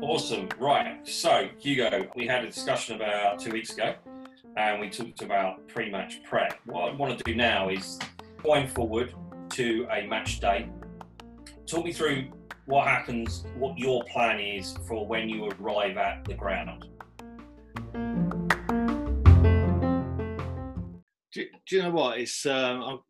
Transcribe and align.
Awesome. 0.00 0.48
Right. 0.60 1.00
So, 1.02 1.48
Hugo, 1.58 2.08
we 2.14 2.28
had 2.28 2.44
a 2.44 2.46
discussion 2.46 2.94
about 2.94 3.40
two 3.40 3.50
weeks 3.50 3.72
ago 3.72 3.94
and 4.56 4.80
we 4.80 4.88
talked 4.88 5.22
about 5.22 5.66
pre 5.66 5.90
match 5.90 6.22
prep. 6.22 6.60
What 6.66 6.92
I 6.92 6.94
want 6.94 7.18
to 7.18 7.24
do 7.24 7.34
now 7.34 7.70
is 7.70 7.98
going 8.44 8.68
forward 8.68 9.14
to 9.50 9.88
a 9.90 10.06
match 10.06 10.38
day. 10.38 10.68
Talk 11.66 11.86
me 11.86 11.92
through 11.92 12.28
what 12.66 12.86
happens, 12.86 13.44
what 13.56 13.76
your 13.76 14.04
plan 14.04 14.38
is 14.38 14.76
for 14.86 15.04
when 15.04 15.28
you 15.28 15.50
arrive 15.58 15.96
at 15.96 16.24
the 16.24 16.34
ground. 16.34 16.86
Do, 21.32 21.44
do 21.66 21.76
you 21.76 21.82
know 21.82 21.90
what? 21.90 22.18
It's 22.20 22.46
um, 22.46 23.00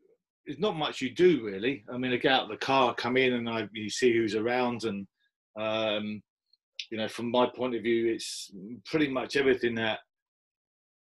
it's 0.46 0.60
not 0.60 0.76
much 0.76 1.00
you 1.00 1.10
do 1.10 1.44
really. 1.44 1.84
I 1.92 1.98
mean, 1.98 2.12
I 2.12 2.16
get 2.16 2.32
out 2.32 2.44
of 2.44 2.48
the 2.48 2.56
car, 2.56 2.94
come 2.94 3.16
in, 3.16 3.34
and 3.34 3.48
I 3.48 3.68
you 3.72 3.90
see 3.90 4.12
who's 4.12 4.34
around, 4.34 4.84
and 4.84 5.06
um, 5.58 6.22
you 6.90 6.98
know, 6.98 7.08
from 7.08 7.30
my 7.30 7.46
point 7.54 7.74
of 7.74 7.82
view, 7.82 8.12
it's 8.12 8.50
pretty 8.84 9.08
much 9.08 9.36
everything 9.36 9.74
that 9.76 10.00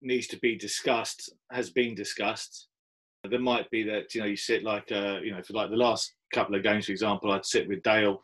needs 0.02 0.26
to 0.28 0.38
be 0.38 0.56
discussed 0.56 1.32
has 1.50 1.70
been 1.70 1.94
discussed. 1.94 2.68
There 3.28 3.40
might 3.40 3.68
be 3.70 3.82
that 3.84 4.14
you 4.14 4.20
know 4.20 4.26
you 4.26 4.36
sit 4.36 4.62
like 4.62 4.90
uh, 4.92 5.18
you 5.22 5.32
know 5.32 5.42
for 5.42 5.54
like 5.54 5.70
the 5.70 5.76
last 5.76 6.14
couple 6.32 6.54
of 6.54 6.62
games, 6.62 6.86
for 6.86 6.92
example, 6.92 7.32
I'd 7.32 7.46
sit 7.46 7.68
with 7.68 7.82
Dale 7.82 8.22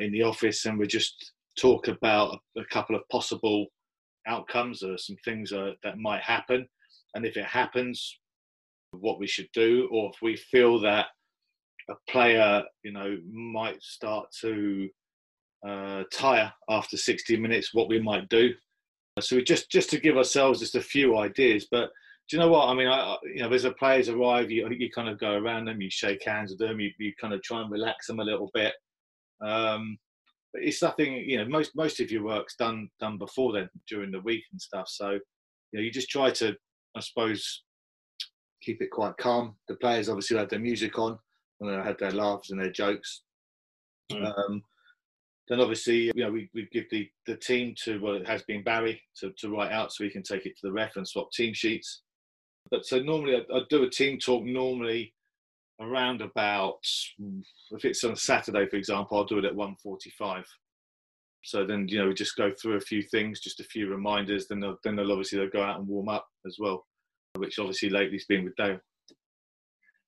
in 0.00 0.12
the 0.12 0.22
office 0.22 0.64
and 0.64 0.78
we 0.78 0.86
just 0.86 1.32
talk 1.58 1.88
about 1.88 2.38
a, 2.56 2.60
a 2.60 2.64
couple 2.66 2.94
of 2.96 3.02
possible 3.10 3.66
outcomes 4.26 4.82
or 4.82 4.96
some 4.96 5.16
things 5.24 5.52
uh, 5.52 5.72
that 5.82 5.98
might 5.98 6.22
happen, 6.22 6.66
and 7.14 7.26
if 7.26 7.36
it 7.36 7.44
happens, 7.44 8.18
what 8.92 9.18
we 9.18 9.26
should 9.26 9.48
do, 9.52 9.88
or 9.92 10.10
if 10.12 10.20
we 10.22 10.36
feel 10.36 10.80
that 10.80 11.06
a 11.90 11.94
player 12.10 12.62
you 12.82 12.92
know 12.92 13.16
might 13.32 13.82
start 13.82 14.26
to 14.40 14.88
uh, 15.66 16.04
tire 16.12 16.52
after 16.68 16.96
60 16.96 17.36
minutes, 17.36 17.74
what 17.74 17.88
we 17.88 18.00
might 18.00 18.28
do. 18.28 18.52
So 19.20 19.40
just 19.40 19.70
just 19.70 19.90
to 19.90 20.00
give 20.00 20.16
ourselves 20.16 20.60
just 20.60 20.76
a 20.76 20.80
few 20.80 21.18
ideas, 21.18 21.66
but 21.70 21.90
do 22.28 22.36
you 22.36 22.42
know 22.42 22.48
what 22.48 22.68
I 22.68 22.74
mean? 22.74 22.88
I, 22.88 23.16
you 23.24 23.42
know, 23.42 23.50
as 23.50 23.62
the 23.62 23.72
players 23.72 24.08
arrive, 24.08 24.50
you 24.50 24.68
you 24.70 24.90
kind 24.90 25.08
of 25.08 25.18
go 25.18 25.34
around 25.34 25.64
them, 25.64 25.80
you 25.80 25.90
shake 25.90 26.24
hands 26.24 26.50
with 26.50 26.58
them, 26.58 26.78
you, 26.78 26.90
you 26.98 27.12
kind 27.20 27.32
of 27.32 27.42
try 27.42 27.62
and 27.62 27.70
relax 27.70 28.06
them 28.06 28.20
a 28.20 28.24
little 28.24 28.50
bit. 28.52 28.74
Um, 29.40 29.98
but 30.52 30.62
it's 30.62 30.82
nothing, 30.82 31.14
you 31.14 31.38
know. 31.38 31.46
Most 31.46 31.74
most 31.74 32.00
of 32.00 32.10
your 32.10 32.24
work's 32.24 32.54
done 32.56 32.88
done 33.00 33.18
before 33.18 33.52
then 33.52 33.68
during 33.88 34.10
the 34.10 34.20
week 34.20 34.44
and 34.52 34.60
stuff. 34.60 34.88
So 34.88 35.12
you 35.12 35.20
know, 35.74 35.80
you 35.80 35.90
just 35.90 36.10
try 36.10 36.30
to, 36.30 36.54
I 36.96 37.00
suppose, 37.00 37.64
keep 38.60 38.82
it 38.82 38.90
quite 38.90 39.16
calm. 39.16 39.54
The 39.68 39.76
players 39.76 40.08
obviously 40.08 40.36
had 40.36 40.50
their 40.50 40.58
music 40.58 40.98
on 40.98 41.18
and 41.60 41.70
they 41.70 41.74
had 41.74 41.98
their 41.98 42.10
laughs 42.10 42.50
and 42.50 42.60
their 42.60 42.72
jokes. 42.72 43.22
Mm. 44.12 44.38
Um, 44.38 44.62
then 45.48 45.60
obviously, 45.60 46.12
you 46.14 46.24
know, 46.24 46.30
we, 46.30 46.50
we 46.54 46.68
give 46.72 46.90
the, 46.90 47.08
the 47.26 47.36
team 47.36 47.74
to, 47.84 48.00
well, 48.00 48.14
it 48.14 48.26
has 48.26 48.42
been 48.42 48.62
Barry 48.62 49.00
to, 49.18 49.32
to 49.38 49.50
write 49.50 49.72
out 49.72 49.92
so 49.92 50.04
we 50.04 50.10
can 50.10 50.22
take 50.22 50.44
it 50.46 50.56
to 50.58 50.66
the 50.66 50.72
ref 50.72 50.96
and 50.96 51.08
swap 51.08 51.32
team 51.32 51.54
sheets. 51.54 52.02
But 52.70 52.84
so 52.84 52.98
normally 52.98 53.36
I, 53.36 53.56
I 53.56 53.60
do 53.70 53.82
a 53.84 53.90
team 53.90 54.18
talk 54.18 54.44
normally 54.44 55.14
around 55.80 56.20
about, 56.20 56.80
if 57.70 57.84
it's 57.84 58.04
on 58.04 58.12
a 58.12 58.16
Saturday, 58.16 58.66
for 58.68 58.76
example, 58.76 59.16
I'll 59.16 59.24
do 59.24 59.38
it 59.38 59.44
at 59.44 59.54
1.45. 59.54 60.44
So 61.44 61.64
then, 61.64 61.86
you 61.88 61.98
know, 61.98 62.08
we 62.08 62.14
just 62.14 62.36
go 62.36 62.52
through 62.60 62.76
a 62.76 62.80
few 62.80 63.02
things, 63.02 63.40
just 63.40 63.60
a 63.60 63.64
few 63.64 63.88
reminders. 63.88 64.48
Then 64.48 64.60
they'll, 64.60 64.76
then 64.84 64.96
they'll 64.96 65.12
obviously 65.12 65.38
they'll 65.38 65.48
go 65.48 65.62
out 65.62 65.78
and 65.78 65.88
warm 65.88 66.08
up 66.08 66.26
as 66.46 66.56
well, 66.58 66.84
which 67.36 67.58
obviously 67.58 67.90
lately's 67.90 68.26
been 68.26 68.44
with 68.44 68.56
Dale. 68.56 68.80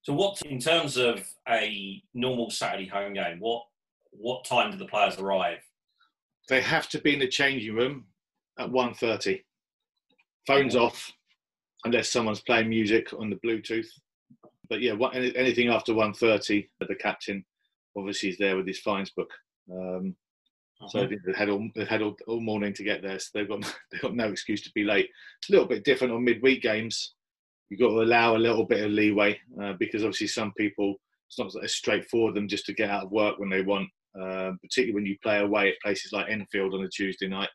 So 0.03 0.15
what, 0.15 0.41
in 0.43 0.59
terms 0.59 0.97
of 0.97 1.27
a 1.49 2.03
normal 2.15 2.51
Saturday 2.51 2.87
home 2.87 3.15
game, 3.15 3.39
what 3.39 3.65
what 4.13 4.45
time 4.45 4.71
do 4.71 4.77
the 4.77 4.87
players 4.87 5.19
arrive? 5.19 5.61
They 6.49 6.61
have 6.61 6.89
to 6.91 7.01
be 7.01 7.15
in 7.15 7.21
the 7.21 7.29
changing 7.29 7.75
room 7.75 8.07
at 8.59 8.71
1.30. 8.71 9.43
Phones 10.47 10.75
off, 10.75 11.13
unless 11.85 12.11
someone's 12.11 12.41
playing 12.41 12.69
music 12.69 13.13
on 13.13 13.31
the 13.31 13.37
Bluetooth. 13.37 13.87
But 14.69 14.81
yeah, 14.81 14.95
what, 14.95 15.15
anything 15.15 15.69
after 15.69 15.93
1.30, 15.93 16.69
the 16.81 16.95
captain 16.97 17.45
obviously 17.97 18.31
is 18.31 18.39
there 18.39 18.57
with 18.57 18.67
his 18.67 18.81
fines 18.81 19.11
book. 19.11 19.31
Um, 19.71 20.17
uh-huh. 20.81 20.89
So 20.89 21.07
they've 21.07 21.37
had 21.37 21.49
all 21.51 21.69
they've 21.75 21.89
had 21.89 22.03
all, 22.03 22.17
all, 22.27 22.41
morning 22.41 22.73
to 22.75 22.85
get 22.85 23.03
there, 23.03 23.19
so 23.19 23.31
they've 23.35 23.49
got 23.49 23.61
they've 23.93 24.01
got 24.01 24.15
no 24.15 24.29
excuse 24.29 24.63
to 24.63 24.71
be 24.75 24.85
late. 24.85 25.09
It's 25.41 25.51
a 25.51 25.53
little 25.53 25.69
bit 25.69 25.85
different 25.85 26.13
on 26.13 26.25
midweek 26.25 26.63
games. 26.63 27.15
You've 27.69 27.81
got 27.81 27.89
to 27.89 28.03
allow 28.03 28.37
a 28.37 28.39
little 28.39 28.65
bit 28.65 28.85
of 28.85 28.91
leeway 28.91 29.39
uh, 29.63 29.75
because 29.79 30.03
obviously 30.03 30.27
some 30.27 30.53
people 30.57 30.97
it's 31.29 31.39
not 31.39 31.53
as 31.63 31.75
straightforward 31.75 32.35
them 32.35 32.49
just 32.49 32.67
to 32.67 32.75
get 32.75 32.91
out 32.91 33.05
of 33.05 33.13
work 33.13 33.39
when 33.39 33.51
they 33.51 33.63
want 33.63 33.89
um, 34.19 34.59
particularly 34.63 34.95
when 34.95 35.07
you 35.07 35.17
play 35.23 35.39
away 35.39 35.69
at 35.69 35.81
places 35.83 36.13
like 36.13 36.29
Enfield 36.29 36.75
on 36.75 36.83
a 36.83 36.89
Tuesday 36.89 37.29
night, 37.29 37.49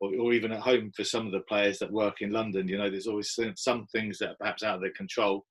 or, 0.00 0.14
or, 0.16 0.32
even 0.32 0.52
at 0.52 0.60
home 0.60 0.90
for 0.96 1.04
some 1.04 1.26
of 1.26 1.32
the 1.32 1.40
players 1.40 1.78
that 1.78 1.92
work 1.92 2.22
in 2.22 2.30
London. 2.30 2.66
You 2.66 2.78
know, 2.78 2.90
there's 2.90 3.06
always 3.06 3.38
some 3.56 3.86
things 3.86 4.18
that 4.18 4.30
are 4.30 4.36
perhaps 4.40 4.62
out 4.62 4.76
of 4.76 4.80
their 4.80 4.92
control. 4.92 5.44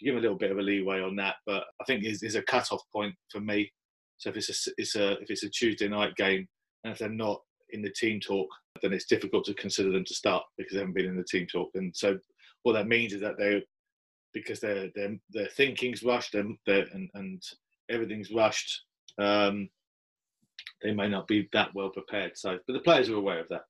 You 0.00 0.06
give 0.06 0.14
them 0.14 0.18
a 0.18 0.22
little 0.22 0.38
bit 0.38 0.50
of 0.50 0.58
a 0.58 0.62
leeway 0.62 1.00
on 1.00 1.16
that, 1.16 1.36
but 1.46 1.64
I 1.80 1.84
think 1.86 2.02
there's, 2.02 2.20
there's 2.20 2.34
a 2.34 2.42
cut-off 2.42 2.82
point 2.92 3.14
for 3.30 3.40
me. 3.40 3.70
So 4.18 4.30
if 4.30 4.36
it's 4.36 4.68
a, 4.68 4.70
it's 4.78 4.96
a 4.96 5.12
if 5.20 5.30
it's 5.30 5.44
a 5.44 5.50
Tuesday 5.50 5.88
night 5.88 6.16
game, 6.16 6.48
and 6.84 6.92
if 6.92 6.98
they're 6.98 7.08
not 7.08 7.42
in 7.70 7.82
the 7.82 7.90
team 7.90 8.20
talk, 8.20 8.48
then 8.82 8.92
it's 8.92 9.06
difficult 9.06 9.44
to 9.46 9.54
consider 9.54 9.90
them 9.90 10.04
to 10.04 10.14
start 10.14 10.44
because 10.56 10.74
they 10.74 10.78
haven't 10.78 10.94
been 10.94 11.06
in 11.06 11.16
the 11.16 11.24
team 11.24 11.46
talk. 11.46 11.70
And 11.74 11.94
so 11.94 12.18
what 12.62 12.74
that 12.74 12.88
means 12.88 13.12
is 13.12 13.20
that 13.20 13.38
they 13.38 13.62
because 14.32 14.60
their 14.60 14.88
their 14.94 15.16
their 15.30 15.48
thinking's 15.48 16.02
rushed 16.02 16.34
and 16.34 16.56
and, 16.66 17.10
and 17.14 17.42
everything's 17.90 18.30
rushed. 18.30 18.82
Um, 19.18 19.68
they 20.82 20.92
may 20.92 21.08
not 21.08 21.26
be 21.26 21.48
that 21.52 21.74
well 21.74 21.88
prepared. 21.88 22.36
So, 22.36 22.58
but 22.66 22.72
the 22.72 22.80
players 22.80 23.08
are 23.08 23.14
aware 23.14 23.40
of 23.40 23.48
that. 23.48 23.62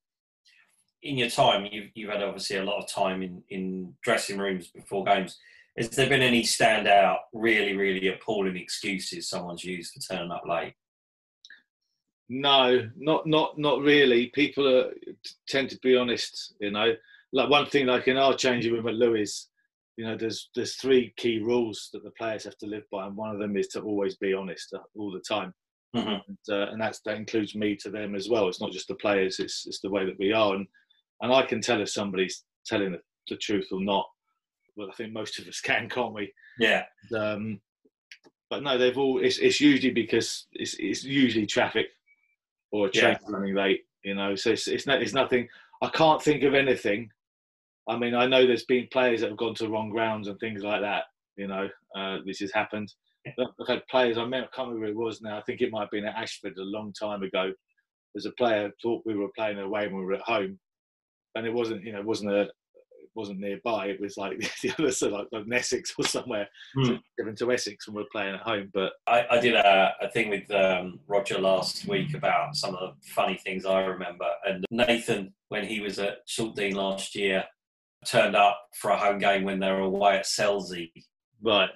In 1.02 1.16
your 1.16 1.30
time, 1.30 1.66
you've, 1.70 1.90
you've 1.94 2.10
had 2.10 2.22
obviously 2.22 2.56
a 2.56 2.64
lot 2.64 2.82
of 2.82 2.88
time 2.88 3.22
in, 3.22 3.42
in 3.48 3.94
dressing 4.02 4.38
rooms 4.38 4.68
before 4.68 5.04
games. 5.04 5.38
Has 5.78 5.90
there 5.90 6.08
been 6.08 6.22
any 6.22 6.42
standout, 6.42 7.18
really, 7.34 7.76
really 7.76 8.08
appalling 8.08 8.56
excuses 8.56 9.28
someone's 9.28 9.64
used 9.64 9.92
for 9.92 10.00
turning 10.00 10.30
up 10.30 10.44
late? 10.46 10.72
No, 12.28 12.88
not 12.96 13.26
not 13.26 13.58
not 13.58 13.80
really. 13.82 14.28
People 14.34 14.66
are, 14.66 14.92
tend 15.48 15.70
to 15.70 15.78
be 15.82 15.96
honest. 15.96 16.54
You 16.60 16.70
know, 16.70 16.94
like 17.32 17.50
one 17.50 17.66
thing, 17.66 17.86
like 17.86 18.08
in 18.08 18.16
our 18.16 18.34
changing 18.34 18.72
room 18.72 18.88
at 18.88 18.94
Lewes, 18.94 19.48
you 19.96 20.04
know, 20.04 20.16
there's 20.16 20.50
there's 20.54 20.76
three 20.76 21.12
key 21.16 21.38
rules 21.38 21.88
that 21.92 22.02
the 22.02 22.10
players 22.12 22.44
have 22.44 22.58
to 22.58 22.66
live 22.66 22.84
by, 22.90 23.06
and 23.06 23.16
one 23.16 23.30
of 23.30 23.38
them 23.38 23.56
is 23.56 23.68
to 23.68 23.80
always 23.80 24.16
be 24.16 24.34
honest 24.34 24.74
all 24.96 25.12
the 25.12 25.20
time. 25.20 25.52
Mm-hmm. 25.94 26.08
And, 26.08 26.38
uh, 26.50 26.72
and 26.72 26.80
that's 26.80 27.00
that 27.04 27.16
includes 27.16 27.54
me 27.54 27.76
to 27.76 27.90
them 27.90 28.14
as 28.14 28.28
well. 28.28 28.48
It's 28.48 28.60
not 28.60 28.72
just 28.72 28.88
the 28.88 28.94
players; 28.96 29.38
it's 29.38 29.64
it's 29.66 29.80
the 29.80 29.90
way 29.90 30.04
that 30.04 30.18
we 30.18 30.32
are, 30.32 30.54
and 30.54 30.66
and 31.20 31.32
I 31.32 31.42
can 31.42 31.60
tell 31.60 31.80
if 31.80 31.90
somebody's 31.90 32.44
telling 32.66 32.92
the, 32.92 33.00
the 33.28 33.36
truth 33.36 33.68
or 33.70 33.80
not. 33.80 34.06
Well, 34.76 34.88
I 34.90 34.94
think 34.94 35.12
most 35.12 35.38
of 35.38 35.46
us 35.46 35.60
can, 35.64 35.88
can't 35.88 36.14
we? 36.14 36.32
Yeah. 36.58 36.84
Um, 37.16 37.60
but 38.50 38.62
no, 38.62 38.78
they've 38.78 38.96
all. 38.96 39.22
It's, 39.22 39.38
it's 39.38 39.60
usually 39.60 39.92
because 39.92 40.46
it's 40.52 40.74
it's 40.78 41.02
usually 41.02 41.46
traffic 41.46 41.86
or 42.70 42.86
a 42.86 42.90
train 42.90 43.16
yeah. 43.20 43.28
running 43.28 43.54
late. 43.54 43.82
You 44.04 44.14
know, 44.14 44.36
so 44.36 44.50
it's 44.50 44.68
it's, 44.68 44.86
not, 44.86 45.02
it's 45.02 45.14
nothing. 45.14 45.48
I 45.82 45.88
can't 45.88 46.22
think 46.22 46.44
of 46.44 46.54
anything. 46.54 47.10
I 47.88 47.96
mean, 47.98 48.14
I 48.14 48.26
know 48.26 48.46
there's 48.46 48.64
been 48.64 48.88
players 48.92 49.20
that 49.20 49.30
have 49.30 49.38
gone 49.38 49.54
to 49.56 49.68
wrong 49.68 49.90
grounds 49.90 50.28
and 50.28 50.38
things 50.38 50.62
like 50.62 50.80
that. 50.80 51.04
You 51.36 51.48
know, 51.48 51.68
uh, 51.96 52.18
this 52.24 52.38
has 52.38 52.52
happened. 52.52 52.92
I've 53.26 53.68
had 53.68 53.86
players. 53.88 54.18
I, 54.18 54.22
remember, 54.22 54.48
I 54.52 54.56
can't 54.56 54.68
remember 54.68 54.86
who 54.86 55.00
it 55.00 55.04
was 55.04 55.20
now. 55.20 55.38
I 55.38 55.42
think 55.42 55.60
it 55.60 55.72
might 55.72 55.82
have 55.82 55.90
been 55.90 56.06
at 56.06 56.16
Ashford 56.16 56.56
a 56.56 56.62
long 56.62 56.92
time 56.92 57.22
ago. 57.22 57.52
There's 58.14 58.26
a 58.26 58.32
player 58.32 58.70
thought 58.80 59.02
we 59.04 59.16
were 59.16 59.28
playing 59.36 59.58
away 59.58 59.88
when 59.88 59.98
we 59.98 60.04
were 60.04 60.14
at 60.14 60.20
home, 60.22 60.58
and 61.34 61.46
it 61.46 61.52
wasn't. 61.52 61.82
You 61.82 61.92
know, 61.92 62.00
it 62.00 62.06
wasn't 62.06 62.32
a. 62.32 62.48
It 63.16 63.20
wasn't 63.20 63.40
nearby. 63.40 63.86
It 63.86 64.00
was 64.00 64.16
like 64.16 64.38
the 64.62 64.72
other 64.78 64.90
side, 64.90 65.12
like, 65.12 65.28
like 65.32 65.44
Essex 65.52 65.94
or 65.98 66.04
somewhere, 66.04 66.48
mm. 66.76 67.00
given 67.16 67.34
to 67.36 67.52
Essex 67.52 67.88
when 67.88 67.96
we're 67.96 68.10
playing 68.12 68.34
at 68.34 68.42
home. 68.42 68.70
But 68.74 68.92
I, 69.06 69.24
I 69.30 69.40
did 69.40 69.54
a, 69.54 69.94
a, 70.02 70.10
thing 70.10 70.28
with 70.28 70.50
um, 70.50 71.00
Roger 71.08 71.38
last 71.38 71.86
week 71.88 72.14
about 72.14 72.54
some 72.56 72.74
of 72.74 72.80
the 72.80 73.10
funny 73.10 73.40
things 73.42 73.64
I 73.64 73.80
remember. 73.80 74.26
And 74.46 74.64
Nathan, 74.70 75.32
when 75.48 75.64
he 75.64 75.80
was 75.80 75.98
at 75.98 76.26
Saltdean 76.28 76.74
last 76.74 77.14
year, 77.14 77.44
turned 78.04 78.36
up 78.36 78.60
for 78.74 78.90
a 78.90 78.96
home 78.96 79.18
game 79.18 79.44
when 79.44 79.60
they 79.60 79.70
were 79.70 79.80
away 79.80 80.18
at 80.18 80.26
Selsey. 80.26 80.92
Right 81.42 81.70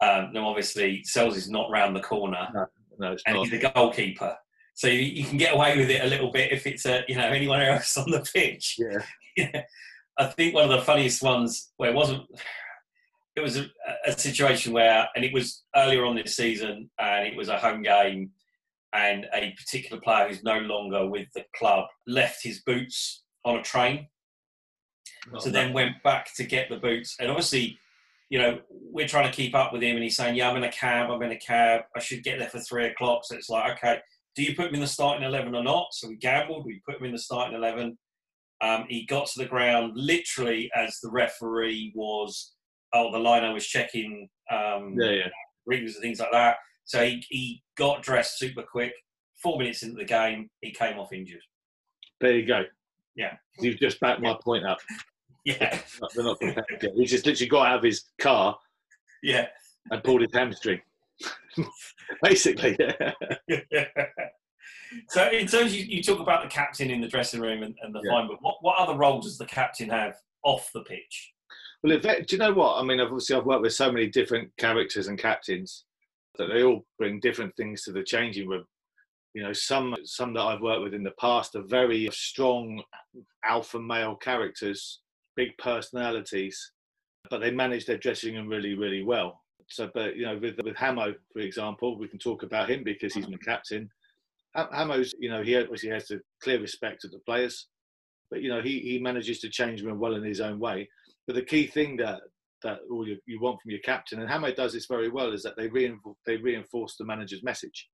um, 0.00 0.32
now, 0.32 0.48
obviously, 0.48 1.02
Selsey 1.06 1.36
is 1.36 1.50
not 1.50 1.70
round 1.70 1.96
the 1.96 2.00
corner, 2.00 2.48
no, 2.52 2.66
no, 2.98 3.16
and 3.26 3.36
not. 3.36 3.46
he's 3.46 3.60
the 3.60 3.70
goalkeeper. 3.70 4.36
So 4.74 4.88
you, 4.88 5.00
you, 5.00 5.24
can 5.24 5.38
get 5.38 5.54
away 5.54 5.76
with 5.76 5.88
it 5.88 6.02
a 6.02 6.08
little 6.08 6.32
bit 6.32 6.50
if 6.52 6.66
it's 6.66 6.84
a, 6.84 7.04
you 7.06 7.14
know 7.14 7.28
anyone 7.28 7.60
else 7.62 7.96
on 7.96 8.10
the 8.10 8.20
pitch. 8.34 8.76
Yeah. 8.78 9.04
yeah. 9.36 9.62
I 10.18 10.26
think 10.26 10.54
one 10.54 10.64
of 10.64 10.70
the 10.70 10.84
funniest 10.84 11.22
ones 11.22 11.72
where 11.76 11.90
it 11.90 11.96
wasn't. 11.96 12.22
It 13.36 13.40
was 13.40 13.56
a, 13.56 13.66
a 14.06 14.12
situation 14.12 14.72
where, 14.72 15.08
and 15.16 15.24
it 15.24 15.32
was 15.32 15.64
earlier 15.74 16.04
on 16.04 16.14
this 16.14 16.36
season, 16.36 16.88
and 17.00 17.26
it 17.26 17.36
was 17.36 17.48
a 17.48 17.58
home 17.58 17.82
game, 17.82 18.30
and 18.92 19.26
a 19.34 19.52
particular 19.58 20.00
player 20.00 20.28
who's 20.28 20.44
no 20.44 20.58
longer 20.58 21.08
with 21.08 21.26
the 21.34 21.44
club 21.56 21.86
left 22.06 22.44
his 22.44 22.62
boots 22.62 23.24
on 23.44 23.56
a 23.56 23.62
train. 23.62 24.06
Oh, 25.34 25.40
so 25.40 25.50
then 25.50 25.72
went 25.72 26.00
back 26.04 26.32
to 26.36 26.44
get 26.44 26.68
the 26.68 26.76
boots, 26.76 27.16
and 27.18 27.28
obviously 27.28 27.78
you 28.30 28.38
know, 28.38 28.58
we're 28.68 29.06
trying 29.06 29.30
to 29.30 29.36
keep 29.36 29.54
up 29.54 29.72
with 29.72 29.82
him, 29.82 29.96
and 29.96 30.02
he's 30.02 30.16
saying, 30.16 30.34
"Yeah, 30.34 30.50
I'm 30.50 30.56
in 30.56 30.64
a 30.64 30.72
cab. 30.72 31.10
I'm 31.10 31.22
in 31.22 31.32
a 31.32 31.38
cab. 31.38 31.82
I 31.94 32.00
should 32.00 32.24
get 32.24 32.38
there 32.38 32.48
for 32.48 32.58
three 32.58 32.86
o'clock." 32.86 33.24
So 33.24 33.36
it's 33.36 33.50
like, 33.50 33.76
okay, 33.76 34.00
do 34.34 34.42
you 34.42 34.56
put 34.56 34.68
him 34.68 34.74
in 34.74 34.80
the 34.80 34.86
starting 34.86 35.24
eleven 35.24 35.54
or 35.54 35.62
not? 35.62 35.88
So 35.92 36.08
we 36.08 36.16
gambled. 36.16 36.64
We 36.64 36.82
put 36.84 36.96
him 36.96 37.04
in 37.04 37.12
the 37.12 37.18
starting 37.18 37.56
eleven. 37.56 37.98
Um, 38.64 38.86
he 38.88 39.04
got 39.04 39.26
to 39.26 39.38
the 39.38 39.46
ground 39.48 39.92
literally 39.94 40.70
as 40.74 40.98
the 41.02 41.10
referee 41.10 41.92
was. 41.94 42.54
Oh, 42.94 43.12
the 43.12 43.18
liner 43.18 43.52
was 43.52 43.66
checking 43.66 44.28
um, 44.50 44.94
Yeah, 44.98 45.10
yeah. 45.10 45.28
rings 45.66 45.94
and 45.94 46.02
things 46.02 46.20
like 46.20 46.32
that. 46.32 46.56
So 46.84 47.04
he, 47.04 47.22
he 47.28 47.62
got 47.76 48.02
dressed 48.02 48.38
super 48.38 48.62
quick. 48.62 48.92
Four 49.42 49.58
minutes 49.58 49.82
into 49.82 49.96
the 49.96 50.04
game, 50.04 50.48
he 50.62 50.70
came 50.70 50.98
off 50.98 51.12
injured. 51.12 51.42
There 52.20 52.32
you 52.32 52.46
go. 52.46 52.62
Yeah. 53.16 53.34
You've 53.58 53.78
just 53.78 54.00
backed 54.00 54.22
my 54.22 54.38
point 54.44 54.64
up. 54.64 54.78
Yeah, 55.44 55.78
They're 56.14 56.24
not 56.24 56.40
prepared 56.40 56.64
yet. 56.80 56.92
He 56.96 57.04
just 57.04 57.26
literally 57.26 57.50
got 57.50 57.66
out 57.66 57.78
of 57.78 57.84
his 57.84 58.04
car 58.18 58.56
yeah. 59.22 59.48
and 59.90 60.02
pulled 60.02 60.22
his 60.22 60.32
hamstring. 60.32 60.80
Basically, 62.22 62.78
so 65.08 65.28
in 65.30 65.46
terms 65.46 65.76
you, 65.76 65.84
you 65.84 66.02
talk 66.02 66.20
about 66.20 66.42
the 66.42 66.48
captain 66.48 66.90
in 66.90 67.00
the 67.00 67.08
dressing 67.08 67.40
room 67.40 67.62
and, 67.62 67.74
and 67.82 67.94
the 67.94 68.00
Yeah. 68.04 68.12
fine, 68.12 68.28
but 68.28 68.42
what, 68.42 68.56
what 68.60 68.78
other 68.78 68.96
role 68.96 69.20
does 69.20 69.38
the 69.38 69.46
captain 69.46 69.88
have 69.88 70.16
off 70.42 70.70
the 70.72 70.82
pitch? 70.82 71.32
Well, 71.82 71.98
do 71.98 72.24
you 72.30 72.38
know 72.38 72.52
what? 72.52 72.80
I 72.80 72.82
mean, 72.82 73.00
obviously, 73.00 73.36
I've 73.36 73.44
worked 73.44 73.62
with 73.62 73.74
so 73.74 73.92
many 73.92 74.06
different 74.06 74.50
characters 74.56 75.08
and 75.08 75.18
captains 75.18 75.84
that 76.38 76.46
they 76.46 76.62
all 76.62 76.84
bring 76.98 77.20
different 77.20 77.54
things 77.56 77.82
to 77.82 77.92
the 77.92 78.02
changing 78.02 78.48
room. 78.48 78.64
You 79.34 79.42
know, 79.42 79.52
some 79.52 79.94
some 80.04 80.32
that 80.34 80.42
I've 80.42 80.60
worked 80.60 80.82
with 80.82 80.94
in 80.94 81.02
the 81.02 81.12
past 81.20 81.56
are 81.56 81.62
very 81.62 82.08
strong 82.12 82.82
alpha 83.44 83.78
male 83.80 84.16
characters, 84.16 85.00
big 85.36 85.56
personalities, 85.58 86.72
but 87.28 87.40
they 87.40 87.50
manage 87.50 87.84
their 87.84 87.98
dressing 87.98 88.34
room 88.34 88.48
really, 88.48 88.74
really 88.74 89.02
well. 89.02 89.42
So, 89.68 89.90
but 89.92 90.16
you 90.16 90.24
know, 90.24 90.38
with 90.38 90.56
with 90.62 90.76
Hamo, 90.76 91.14
for 91.32 91.40
example, 91.40 91.98
we 91.98 92.08
can 92.08 92.18
talk 92.18 92.44
about 92.44 92.70
him 92.70 92.84
because 92.84 93.14
he's 93.14 93.28
my 93.28 93.36
captain. 93.44 93.90
Ha- 94.56 94.68
Hamo's, 94.72 95.14
you 95.18 95.30
know, 95.30 95.42
he 95.42 95.56
obviously 95.56 95.90
has 95.90 96.06
the 96.08 96.20
clear 96.42 96.60
respect 96.60 97.04
of 97.04 97.10
the 97.10 97.18
players, 97.20 97.68
but 98.30 98.40
you 98.42 98.48
know, 98.48 98.62
he 98.62 98.80
he 98.80 98.98
manages 98.98 99.40
to 99.40 99.48
change 99.50 99.82
them 99.82 99.98
well 99.98 100.14
in 100.14 100.24
his 100.24 100.40
own 100.40 100.58
way. 100.58 100.88
But 101.26 101.36
the 101.36 101.42
key 101.44 101.66
thing 101.66 101.96
that 101.98 102.20
that 102.62 102.78
all 102.90 103.06
you, 103.06 103.18
you 103.26 103.40
want 103.40 103.60
from 103.60 103.70
your 103.72 103.80
captain, 103.80 104.20
and 104.20 104.30
Hamo 104.30 104.52
does 104.54 104.72
this 104.72 104.86
very 104.86 105.08
well, 105.10 105.32
is 105.32 105.42
that 105.42 105.56
they 105.56 105.68
reinforce 105.68 106.16
they 106.26 106.36
reinforce 106.36 106.96
the 106.96 107.04
manager's 107.04 107.42
message. 107.42 107.88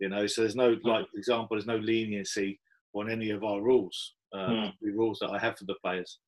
You 0.00 0.08
know, 0.10 0.26
so 0.26 0.42
there's 0.42 0.56
no 0.56 0.76
like, 0.84 1.06
for 1.10 1.18
example, 1.18 1.48
there's 1.56 1.66
no 1.66 1.76
leniency 1.78 2.60
on 2.92 3.10
any 3.10 3.30
of 3.30 3.44
our 3.44 3.60
rules, 3.62 4.14
uh, 4.34 4.46
Hmm. 4.46 4.66
the 4.82 4.90
rules 4.92 5.18
that 5.20 5.30
I 5.30 5.38
have 5.38 5.56
for 5.58 5.64
the 5.64 5.76
players. 5.82 6.18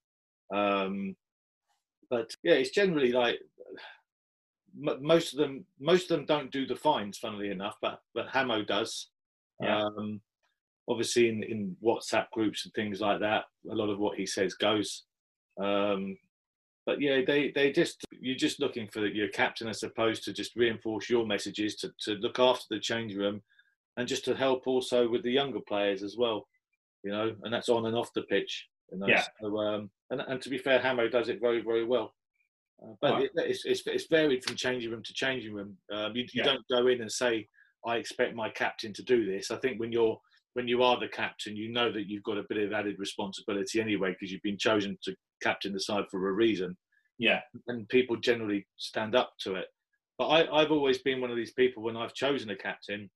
Um, 0.55 1.17
but 2.11 2.31
yeah, 2.43 2.55
it's 2.55 2.71
generally 2.71 3.13
like 3.13 3.39
most 4.75 5.33
of 5.33 5.39
them. 5.39 5.65
Most 5.81 6.11
of 6.11 6.17
them 6.17 6.27
don't 6.27 6.51
do 6.53 6.67
the 6.67 6.77
fines, 6.77 7.19
funnily 7.19 7.51
enough, 7.51 7.77
but 7.83 8.01
but 8.15 8.29
Hamo 8.29 8.63
does. 8.65 9.09
Yeah. 9.63 9.85
Um, 9.85 10.21
obviously, 10.89 11.29
in 11.29 11.43
in 11.43 11.77
WhatsApp 11.83 12.31
groups 12.33 12.65
and 12.65 12.75
things 12.75 13.01
like 13.01 13.21
that, 13.21 13.45
a 13.71 13.75
lot 13.75 13.91
of 13.91 13.99
what 13.99 14.17
he 14.17 14.27
says 14.27 14.55
goes. 14.55 15.05
Um, 15.61 16.17
but 16.87 17.01
yeah, 17.01 17.21
they 17.27 17.51
they 17.51 17.73
just 17.73 18.03
you're 18.11 18.37
just 18.37 18.61
looking 18.61 18.89
for 18.89 19.07
your 19.07 19.29
captain, 19.29 19.69
I 19.69 19.73
suppose, 19.73 20.21
to 20.21 20.33
just 20.33 20.57
reinforce 20.57 21.11
your 21.11 21.27
messages, 21.27 21.77
to 21.77 21.93
to 22.05 22.13
look 22.15 22.39
after 22.39 22.65
the 22.71 22.81
change 22.81 23.15
room, 23.15 23.43
and 23.97 24.09
just 24.09 24.25
to 24.27 24.35
help 24.35 24.67
also 24.67 25.09
with 25.09 25.23
the 25.23 25.33
younger 25.33 25.61
players 25.61 26.03
as 26.03 26.17
well. 26.17 26.49
You 27.05 27.13
know, 27.13 27.35
and 27.43 27.53
that's 27.53 27.69
on 27.69 27.87
and 27.87 27.97
off 27.97 28.13
the 28.15 28.23
pitch. 28.23 28.67
You 28.91 28.99
know? 28.99 29.07
Yeah. 29.07 29.25
So, 29.41 29.57
um, 29.59 29.91
and 30.11 30.21
and 30.23 30.41
to 30.43 30.49
be 30.49 30.59
fair, 30.59 30.81
Hamo 30.81 31.09
does 31.09 31.29
it 31.29 31.41
very 31.41 31.61
very 31.61 31.85
well. 31.85 32.15
Uh, 32.83 32.95
but 33.01 33.13
Right. 33.13 33.25
it, 33.25 33.31
it's, 33.35 33.65
it's 33.65 33.83
it's 33.87 34.07
varied 34.07 34.45
from 34.45 34.57
changing 34.57 34.91
room 34.91 35.03
to 35.03 35.13
changing 35.13 35.53
room. 35.53 35.77
Um, 35.93 36.17
you, 36.17 36.23
you 36.23 36.29
Yeah. 36.43 36.45
don't 36.45 36.69
go 36.69 36.87
in 36.87 37.01
and 37.01 37.11
say, 37.11 37.49
"I 37.87 37.97
expect 37.97 38.35
my 38.35 38.51
captain 38.51 38.93
to 38.95 39.03
do 39.03 39.25
this." 39.25 39.51
I 39.51 39.57
think 39.57 39.81
when 39.81 39.93
you're 39.93 40.21
when 40.55 40.67
you 40.67 40.83
are 40.83 40.99
the 40.99 41.09
captain, 41.09 41.57
you 41.57 41.71
know 41.71 41.93
that 41.93 42.09
you've 42.09 42.25
got 42.25 42.39
a 42.39 42.47
bit 42.49 42.59
of 42.59 42.73
added 42.73 42.99
responsibility 42.99 43.81
anyway 43.81 44.11
because 44.11 44.33
you've 44.33 44.43
been 44.43 44.59
chosen 44.59 44.99
to 45.05 45.15
captain 45.43 45.73
the 45.73 45.81
side 45.81 46.05
for 46.11 46.29
a 46.29 46.33
reason, 46.33 46.77
Yeah, 47.19 47.41
and 47.69 47.89
people 47.89 48.17
generally 48.17 48.67
stand 48.77 49.15
up 49.15 49.33
to 49.43 49.55
it. 49.55 49.67
But 50.19 50.29
I, 50.29 50.61
I've 50.61 50.73
always 50.73 50.99
been 50.99 51.21
one 51.21 51.31
of 51.31 51.37
these 51.37 51.53
people 51.53 51.83
when 51.83 51.97
I've 51.97 52.15
chosen 52.15 52.51
a 52.51 52.57
captain, 52.57 53.09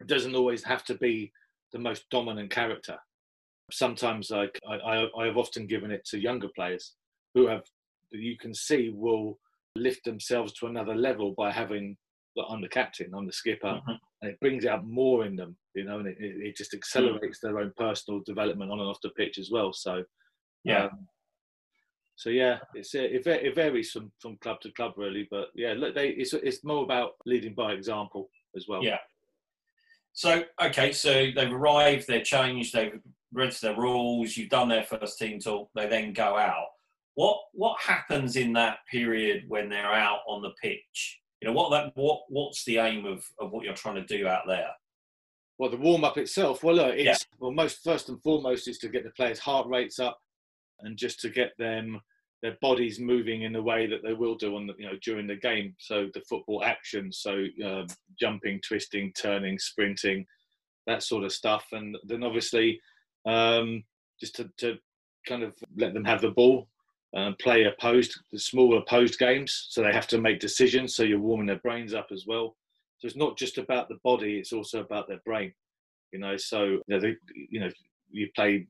it 0.00 0.06
doesn't 0.06 0.34
always 0.34 0.62
have 0.64 0.84
to 0.84 0.94
be 0.94 1.32
the 1.72 1.78
most 1.78 2.04
dominant 2.10 2.50
character. 2.50 2.98
Sometimes, 3.70 4.30
I, 4.30 4.48
I, 4.68 5.06
I 5.18 5.26
have 5.26 5.38
often 5.38 5.66
given 5.66 5.90
it 5.90 6.04
to 6.06 6.20
younger 6.20 6.48
players 6.54 6.92
who 7.34 7.46
have 7.46 7.62
you 8.10 8.36
can 8.36 8.54
see 8.54 8.90
will 8.94 9.38
lift 9.74 10.04
themselves 10.04 10.52
to 10.52 10.66
another 10.66 10.94
level 10.94 11.32
by 11.36 11.50
having 11.50 11.96
that 12.36 12.44
I'm 12.48 12.60
the 12.60 12.68
captain, 12.68 13.12
I'm 13.14 13.26
the 13.26 13.32
skipper, 13.32 13.80
Mhm. 13.86 13.98
and 14.22 14.30
it 14.30 14.40
brings 14.40 14.64
out 14.66 14.84
more 14.84 15.24
in 15.24 15.36
them, 15.36 15.56
you 15.74 15.84
know, 15.84 15.98
and 15.98 16.08
it, 16.08 16.16
it 16.18 16.56
just 16.56 16.74
accelerates 16.74 17.40
their 17.40 17.58
own 17.58 17.72
personal 17.76 18.20
development 18.20 18.70
on 18.70 18.80
and 18.80 18.88
off 18.88 19.00
the 19.02 19.10
pitch 19.10 19.38
as 19.38 19.50
well. 19.50 19.72
So, 19.72 20.04
yeah. 20.64 20.86
um, 20.86 21.08
so 22.16 22.30
yeah, 22.30 22.60
it's 22.74 22.94
it, 22.94 23.26
it 23.26 23.54
varies 23.54 23.90
from, 23.90 24.12
from 24.20 24.36
club 24.38 24.60
to 24.62 24.70
club 24.72 24.94
really, 24.96 25.26
but 25.30 25.48
yeah, 25.54 25.74
look, 25.76 25.94
they 25.94 26.10
it's 26.10 26.32
it's 26.32 26.62
more 26.64 26.84
about 26.84 27.12
leading 27.26 27.54
by 27.54 27.72
example 27.72 28.30
as 28.56 28.66
well. 28.68 28.84
Yeah. 28.84 28.98
So 30.12 30.44
okay, 30.62 30.92
so 30.92 31.30
they've 31.34 31.52
arrived, 31.52 32.06
they're 32.06 32.22
changed, 32.22 32.72
they've 32.72 33.00
read 33.32 33.52
their 33.60 33.76
rules. 33.76 34.36
You've 34.36 34.48
done 34.48 34.68
their 34.68 34.84
first 34.84 35.18
team 35.18 35.40
talk. 35.40 35.70
They 35.74 35.88
then 35.88 36.12
go 36.12 36.36
out. 36.38 36.68
What 37.14 37.38
what 37.52 37.80
happens 37.80 38.36
in 38.36 38.52
that 38.52 38.78
period 38.90 39.44
when 39.48 39.68
they're 39.68 39.92
out 39.92 40.20
on 40.28 40.40
the 40.42 40.52
pitch? 40.62 41.20
You 41.44 41.50
know 41.50 41.56
what 41.56 41.72
that 41.72 41.92
what 41.94 42.22
what's 42.30 42.64
the 42.64 42.78
aim 42.78 43.04
of 43.04 43.22
of 43.38 43.50
what 43.50 43.66
you're 43.66 43.74
trying 43.74 43.96
to 43.96 44.16
do 44.16 44.26
out 44.26 44.44
there? 44.46 44.70
Well, 45.58 45.68
the 45.70 45.76
warm 45.76 46.02
up 46.02 46.16
itself, 46.16 46.64
well, 46.64 46.76
look, 46.76 46.94
it's 46.94 47.04
Yeah. 47.04 47.36
well, 47.38 47.50
most 47.52 47.84
first 47.84 48.08
and 48.08 48.20
foremost 48.22 48.66
is 48.66 48.78
to 48.78 48.88
get 48.88 49.04
the 49.04 49.10
players' 49.10 49.38
heart 49.38 49.66
rates 49.68 49.98
up, 49.98 50.18
and 50.80 50.96
just 50.96 51.20
to 51.20 51.28
get 51.28 51.52
them 51.58 52.00
their 52.40 52.56
bodies 52.62 52.98
moving 52.98 53.42
in 53.42 53.52
the 53.52 53.62
way 53.62 53.86
that 53.86 54.02
they 54.02 54.14
will 54.14 54.36
do 54.36 54.56
on 54.56 54.66
the 54.66 54.74
you 54.78 54.86
know 54.86 54.96
during 55.02 55.26
the 55.26 55.36
game. 55.36 55.74
So 55.78 56.08
the 56.14 56.22
football 56.22 56.64
action, 56.64 57.12
so 57.12 57.44
uh, 57.62 57.84
jumping, 58.18 58.62
twisting, 58.66 59.12
turning, 59.12 59.58
sprinting, 59.58 60.24
that 60.86 61.02
sort 61.02 61.24
of 61.24 61.32
stuff, 61.32 61.66
and 61.72 61.94
then 62.04 62.22
obviously 62.22 62.80
um, 63.26 63.84
just 64.18 64.34
to, 64.36 64.50
to 64.60 64.78
kind 65.28 65.42
of 65.42 65.52
let 65.76 65.92
them 65.92 66.04
have 66.06 66.22
the 66.22 66.30
ball. 66.30 66.68
Um, 67.16 67.36
play 67.40 67.64
opposed, 67.64 68.18
the 68.32 68.38
smaller 68.40 68.78
opposed 68.78 69.20
games, 69.20 69.66
so 69.68 69.82
they 69.82 69.92
have 69.92 70.08
to 70.08 70.20
make 70.20 70.40
decisions. 70.40 70.96
So 70.96 71.04
you're 71.04 71.20
warming 71.20 71.46
their 71.46 71.60
brains 71.60 71.94
up 71.94 72.08
as 72.10 72.26
well. 72.26 72.56
So 72.98 73.06
it's 73.06 73.16
not 73.16 73.38
just 73.38 73.56
about 73.58 73.88
the 73.88 73.98
body; 74.02 74.38
it's 74.38 74.52
also 74.52 74.80
about 74.80 75.06
their 75.06 75.20
brain. 75.24 75.52
You 76.12 76.18
know, 76.18 76.36
so 76.36 76.64
you 76.64 76.82
know, 76.88 76.98
they, 76.98 77.14
you 77.34 77.60
know, 77.60 77.70
you 78.10 78.28
play, 78.34 78.66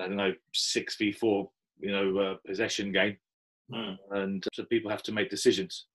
I 0.00 0.08
don't 0.08 0.16
know, 0.16 0.34
six 0.52 0.96
v 0.96 1.12
four, 1.12 1.48
you 1.78 1.92
know, 1.92 2.18
uh, 2.18 2.34
possession 2.44 2.90
game, 2.90 3.16
Hmm. 3.72 3.94
and 4.10 4.44
so 4.52 4.64
people 4.64 4.90
have 4.90 5.02
to 5.04 5.12
make 5.12 5.30
decisions. 5.30 5.86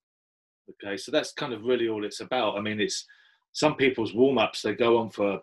Okay, 0.69 0.95
so 0.95 1.11
that's 1.11 1.33
kind 1.33 1.51
of 1.51 1.63
really 1.63 1.89
all 1.89 2.05
it's 2.05 2.21
about. 2.21 2.57
I 2.57 2.61
mean, 2.61 2.79
it's 2.79 3.05
some 3.51 3.75
people's 3.75 4.13
warm 4.13 4.37
ups 4.37 4.61
they 4.61 4.75
go 4.75 4.97
on 4.97 5.09
for 5.09 5.41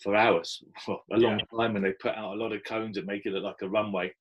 for 0.00 0.14
hours, 0.14 0.62
for 0.84 1.00
a 1.12 1.16
long 1.16 1.40
time, 1.56 1.74
and 1.74 1.84
they 1.84 1.92
put 1.92 2.14
out 2.14 2.34
a 2.34 2.40
lot 2.40 2.52
of 2.52 2.62
cones 2.62 2.96
and 2.96 3.08
make 3.08 3.26
it 3.26 3.32
look 3.32 3.42
like 3.42 3.62
a 3.62 3.68
runway 3.68 4.12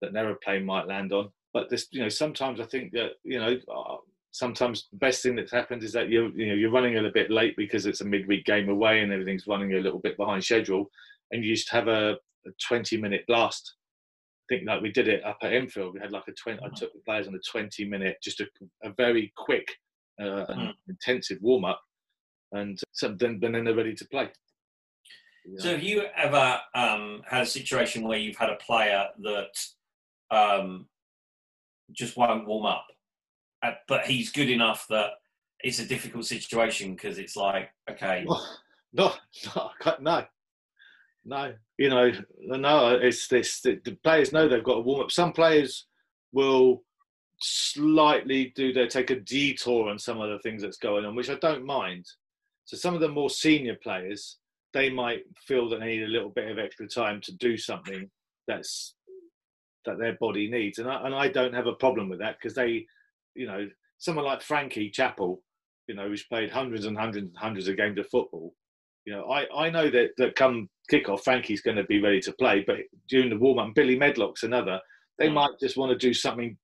that 0.00 0.10
an 0.10 0.16
aeroplane 0.16 0.64
might 0.64 0.86
land 0.86 1.12
on. 1.12 1.30
But 1.52 1.70
this, 1.70 1.86
you 1.90 2.02
know, 2.02 2.08
sometimes 2.08 2.60
I 2.60 2.64
think 2.64 2.92
that 2.92 3.12
you 3.24 3.38
know, 3.38 3.56
uh, 3.74 3.96
sometimes 4.32 4.88
the 4.92 4.98
best 4.98 5.22
thing 5.22 5.36
that's 5.36 5.52
happened 5.52 5.82
is 5.82 5.92
that 5.92 6.08
you're 6.08 6.28
you 6.30 6.48
know 6.48 6.54
you're 6.54 6.70
running 6.70 6.94
a 6.94 6.96
little 6.96 7.12
bit 7.12 7.30
late 7.30 7.56
because 7.56 7.86
it's 7.86 8.02
a 8.02 8.04
midweek 8.04 8.44
game 8.44 8.68
away 8.68 9.00
and 9.00 9.12
everything's 9.12 9.46
running 9.46 9.72
a 9.74 9.80
little 9.80 10.00
bit 10.00 10.16
behind 10.16 10.44
schedule, 10.44 10.90
and 11.30 11.44
you 11.44 11.54
just 11.54 11.70
have 11.70 11.88
a, 11.88 12.12
a 12.46 12.50
20 12.68 12.96
minute 12.98 13.24
blast. 13.26 13.74
I 14.48 14.54
think 14.54 14.68
like 14.68 14.82
we 14.82 14.92
did 14.92 15.08
it 15.08 15.24
up 15.24 15.38
at 15.42 15.52
Enfield. 15.52 15.94
We 15.94 16.00
had 16.00 16.12
like 16.12 16.28
a 16.28 16.32
20. 16.32 16.60
I 16.62 16.68
took 16.76 16.92
the 16.92 17.00
players 17.04 17.26
on 17.26 17.34
a 17.34 17.38
20 17.50 17.84
minute, 17.86 18.16
just 18.22 18.40
a, 18.40 18.46
a 18.84 18.90
very 18.96 19.32
quick 19.36 19.68
uh, 20.20 20.46
Mm. 20.48 20.72
intensive 20.88 21.38
warm 21.42 21.64
up, 21.64 21.80
and 22.52 22.78
so 22.92 23.08
then, 23.08 23.38
then 23.40 23.52
they're 23.52 23.74
ready 23.74 23.94
to 23.94 24.04
play. 24.08 24.30
You 25.44 25.58
So 25.58 25.70
have 25.72 25.82
you 25.82 26.04
ever 26.16 26.60
um, 26.74 27.22
had 27.26 27.42
a 27.42 27.46
situation 27.46 28.02
where 28.06 28.18
you've 28.18 28.36
had 28.36 28.50
a 28.50 28.56
player 28.56 29.08
that 29.22 29.58
um, 30.30 30.86
just 31.92 32.16
won't 32.16 32.46
warm 32.46 32.66
up, 32.66 32.86
uh, 33.62 33.72
but 33.88 34.06
he's 34.06 34.30
good 34.30 34.50
enough 34.50 34.86
that 34.90 35.10
it's 35.60 35.78
a 35.78 35.86
difficult 35.86 36.26
situation 36.26 36.92
because 36.94 37.18
it's 37.18 37.36
like, 37.36 37.70
okay, 37.90 38.26
No, 38.96 39.12
no, 39.54 39.70
no, 40.00 40.24
no. 41.24 41.52
You 41.76 41.90
know, 41.90 42.12
no. 42.40 42.94
It's 42.94 43.28
this. 43.28 43.60
The, 43.60 43.98
players 44.02 44.32
know 44.32 44.48
they've 44.48 44.64
got 44.64 44.76
to 44.76 44.80
warm 44.80 45.02
up. 45.02 45.10
Some 45.10 45.32
players 45.32 45.86
will 46.32 46.82
slightly 47.38 48.52
do 48.56 48.72
their 48.72 48.86
take 48.86 49.10
a 49.10 49.20
detour 49.20 49.90
on 49.90 49.98
some 49.98 50.20
of 50.20 50.30
the 50.30 50.38
things 50.38 50.62
that's 50.62 50.78
going 50.78 51.04
on, 51.04 51.14
which 51.14 51.28
I 51.28 51.34
don't 51.34 51.66
mind. 51.66 52.06
So 52.64 52.76
some 52.76 52.94
of 52.94 53.00
the 53.00 53.08
more 53.08 53.28
senior 53.28 53.76
players, 53.82 54.38
they 54.72 54.88
might 54.88 55.24
feel 55.46 55.68
that 55.68 55.80
they 55.80 55.86
need 55.86 56.04
a 56.04 56.08
little 56.08 56.30
bit 56.30 56.50
of 56.50 56.58
extra 56.58 56.88
time 56.88 57.20
to 57.22 57.36
do 57.36 57.58
something 57.58 58.10
that's 58.48 58.94
that 59.86 59.98
their 59.98 60.16
body 60.20 60.50
needs, 60.50 60.78
and 60.78 60.88
I, 60.88 61.04
and 61.04 61.14
I 61.14 61.28
don't 61.28 61.54
have 61.54 61.66
a 61.66 61.74
problem 61.74 62.08
with 62.08 62.18
that 62.20 62.36
because 62.38 62.54
they 62.54 62.86
you 63.36 63.46
know, 63.46 63.68
someone 63.98 64.24
like 64.24 64.42
Frankie 64.42 64.90
Chappell, 64.90 65.42
you 65.86 65.94
know, 65.94 66.08
who's 66.08 66.24
played 66.24 66.50
hundreds 66.50 66.86
and 66.86 66.98
hundreds 66.98 67.26
and 67.26 67.36
hundreds 67.36 67.68
of 67.68 67.76
games 67.76 67.98
of 67.98 68.08
football. 68.08 68.54
You 69.04 69.12
know, 69.12 69.30
I, 69.30 69.46
I 69.54 69.70
know 69.70 69.88
that, 69.90 70.10
that 70.16 70.34
come 70.34 70.68
kickoff, 70.90 71.22
Frankie's 71.22 71.60
going 71.60 71.76
to 71.76 71.84
be 71.84 72.00
ready 72.00 72.20
to 72.22 72.32
play, 72.32 72.64
but 72.66 72.78
during 73.08 73.30
the 73.30 73.38
warm 73.38 73.58
up, 73.58 73.74
Billy 73.74 73.96
Medlock's 73.96 74.42
another. 74.42 74.80
They 75.18 75.28
mm. 75.28 75.34
might 75.34 75.60
just 75.60 75.76
want 75.76 75.92
to 75.92 75.98
do 75.98 76.12
something, 76.12 76.56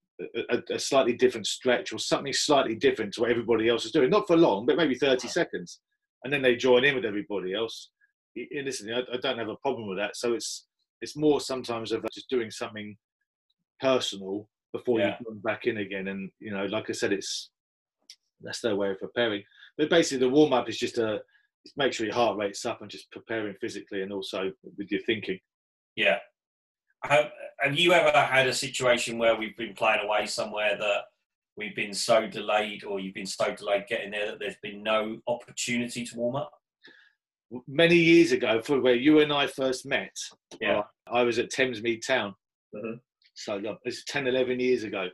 a, 0.50 0.58
a, 0.72 0.78
slightly 0.78 1.12
different 1.12 1.46
stretch 1.46 1.92
or 1.92 1.98
something 1.98 2.32
slightly 2.32 2.74
different 2.74 3.14
to 3.14 3.20
what 3.20 3.30
everybody 3.30 3.68
else 3.68 3.84
is 3.84 3.92
doing. 3.92 4.10
Not 4.10 4.26
for 4.26 4.36
long, 4.36 4.66
but 4.66 4.76
maybe 4.76 4.96
30 4.96 5.28
seconds. 5.28 5.80
And 6.24 6.32
then 6.32 6.42
they 6.42 6.56
join 6.56 6.84
in 6.84 6.96
with 6.96 7.04
everybody 7.04 7.54
else. 7.54 7.90
And 8.36 8.64
listen, 8.64 8.92
I, 8.92 9.00
I 9.12 9.18
don't 9.18 9.38
have 9.38 9.48
a 9.48 9.56
problem 9.56 9.88
with 9.88 9.98
that. 9.98 10.16
So 10.16 10.32
it's 10.32 10.66
it's 11.00 11.16
more 11.16 11.40
sometimes 11.40 11.90
of 11.90 12.04
just 12.12 12.30
doing 12.30 12.50
something 12.50 12.96
personal 13.82 14.48
before 14.72 15.00
yeah. 15.00 15.16
you 15.18 15.26
come 15.26 15.38
back 15.40 15.66
in 15.66 15.78
again. 15.78 16.08
And 16.08 16.30
you 16.38 16.52
know, 16.52 16.64
like 16.66 16.88
I 16.88 16.92
said, 16.92 17.12
it's 17.12 17.50
that's 18.40 18.60
their 18.60 18.76
way 18.76 18.90
of 18.90 18.98
preparing. 18.98 19.42
But 19.76 19.90
basically, 19.90 20.26
the 20.26 20.32
warm 20.32 20.52
up 20.52 20.68
is 20.68 20.78
just 20.78 20.98
a 20.98 21.20
make 21.76 21.92
sure 21.92 22.06
your 22.06 22.14
heart 22.14 22.38
rate's 22.38 22.66
up 22.66 22.80
and 22.80 22.90
just 22.90 23.10
preparing 23.10 23.54
physically 23.60 24.02
and 24.02 24.12
also 24.12 24.50
with 24.76 24.90
your 24.90 25.02
thinking. 25.02 25.38
Yeah. 25.96 26.18
Have, 27.04 27.30
have 27.60 27.78
you 27.78 27.92
ever 27.92 28.16
had 28.16 28.46
a 28.46 28.54
situation 28.54 29.18
where 29.18 29.36
we've 29.36 29.56
been 29.56 29.74
playing 29.74 30.04
away 30.04 30.26
somewhere 30.26 30.76
that 30.76 31.02
we've 31.56 31.74
been 31.74 31.94
so 31.94 32.26
delayed 32.26 32.84
or 32.84 33.00
you've 33.00 33.14
been 33.14 33.26
so 33.26 33.54
delayed 33.54 33.86
getting 33.88 34.10
there 34.10 34.26
that 34.26 34.38
there's 34.38 34.56
been 34.62 34.82
no 34.82 35.18
opportunity 35.26 36.04
to 36.04 36.16
warm 36.16 36.36
up? 36.36 36.52
Many 37.68 37.96
years 37.96 38.32
ago, 38.32 38.62
for 38.62 38.80
where 38.80 38.94
you 38.94 39.20
and 39.20 39.32
I 39.32 39.46
first 39.46 39.84
met, 39.84 40.16
yeah. 40.60 40.78
Uh, 40.78 40.82
I 41.12 41.22
was 41.22 41.38
at 41.38 41.50
Thamesmead 41.50 42.04
Town. 42.06 42.34
Mm-hmm. 42.74 42.94
So 43.34 43.60
it's 43.84 44.04
10, 44.04 44.26
11 44.26 44.60
years 44.60 44.84
ago. 44.84 45.08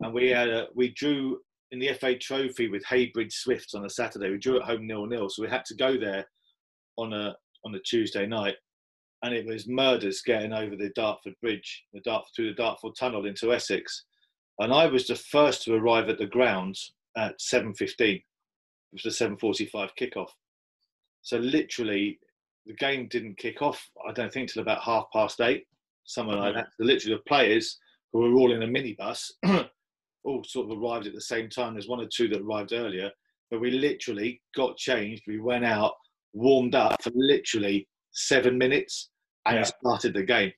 And 0.00 0.12
we 0.12 0.28
had 0.30 0.48
a, 0.48 0.66
we 0.74 0.92
drew 0.92 1.38
in 1.72 1.78
the 1.78 1.92
FA 1.94 2.16
Trophy 2.16 2.68
with 2.68 2.84
Heybridge 2.84 3.32
Swifts 3.32 3.74
on 3.74 3.84
a 3.84 3.90
Saturday. 3.90 4.30
We 4.30 4.38
drew 4.38 4.58
at 4.58 4.66
home 4.66 4.86
nil 4.86 5.06
nil, 5.06 5.28
so 5.28 5.42
we 5.42 5.48
had 5.48 5.64
to 5.66 5.74
go 5.74 5.98
there 5.98 6.26
on 6.96 7.12
a 7.12 7.34
on 7.64 7.74
a 7.74 7.80
Tuesday 7.80 8.26
night, 8.26 8.54
and 9.22 9.34
it 9.34 9.46
was 9.46 9.68
murders 9.68 10.22
getting 10.24 10.52
over 10.52 10.76
the 10.76 10.92
Dartford 10.94 11.34
Bridge, 11.40 11.84
the 11.92 12.00
Dartford 12.00 12.30
through 12.36 12.48
the 12.50 12.62
Dartford 12.62 12.92
Tunnel 12.98 13.26
into 13.26 13.52
Essex, 13.52 14.04
and 14.58 14.72
I 14.72 14.86
was 14.86 15.06
the 15.06 15.16
first 15.16 15.64
to 15.64 15.74
arrive 15.74 16.08
at 16.08 16.18
the 16.18 16.26
grounds 16.26 16.94
at 17.16 17.40
7:15. 17.40 18.16
It 18.16 18.22
was 18.92 19.02
the 19.02 19.10
7:45 19.10 19.90
kickoff. 19.98 20.30
So 21.22 21.38
literally, 21.38 22.20
the 22.66 22.74
game 22.74 23.08
didn't 23.08 23.38
kick 23.38 23.62
off. 23.62 23.90
I 24.06 24.12
don't 24.12 24.32
think 24.32 24.52
till 24.52 24.62
about 24.62 24.82
half 24.82 25.06
past 25.12 25.40
eight, 25.40 25.66
something 26.06 26.36
like 26.36 26.50
mm-hmm. 26.50 26.58
that. 26.58 26.68
So 26.78 26.84
literally, 26.84 27.16
the 27.16 27.28
players 27.28 27.78
who 28.12 28.20
were 28.20 28.40
all 28.40 28.52
in 28.52 28.62
a 28.62 28.66
minibus 28.66 29.30
all 30.24 30.44
sort 30.44 30.70
of 30.70 30.78
arrived 30.78 31.06
at 31.06 31.14
the 31.14 31.20
same 31.20 31.48
time. 31.48 31.74
There's 31.74 31.88
one 31.88 32.00
or 32.00 32.08
two 32.08 32.28
that 32.28 32.42
arrived 32.42 32.72
earlier, 32.72 33.10
but 33.50 33.60
we 33.60 33.70
literally 33.70 34.40
got 34.54 34.76
changed. 34.76 35.22
We 35.26 35.40
went 35.40 35.64
out, 35.64 35.92
warmed 36.32 36.74
up 36.74 37.02
for 37.02 37.12
literally 37.14 37.88
seven 38.12 38.58
minutes, 38.58 39.10
and 39.46 39.56
yeah. 39.56 39.62
started 39.62 40.14
the 40.14 40.24
game. 40.24 40.52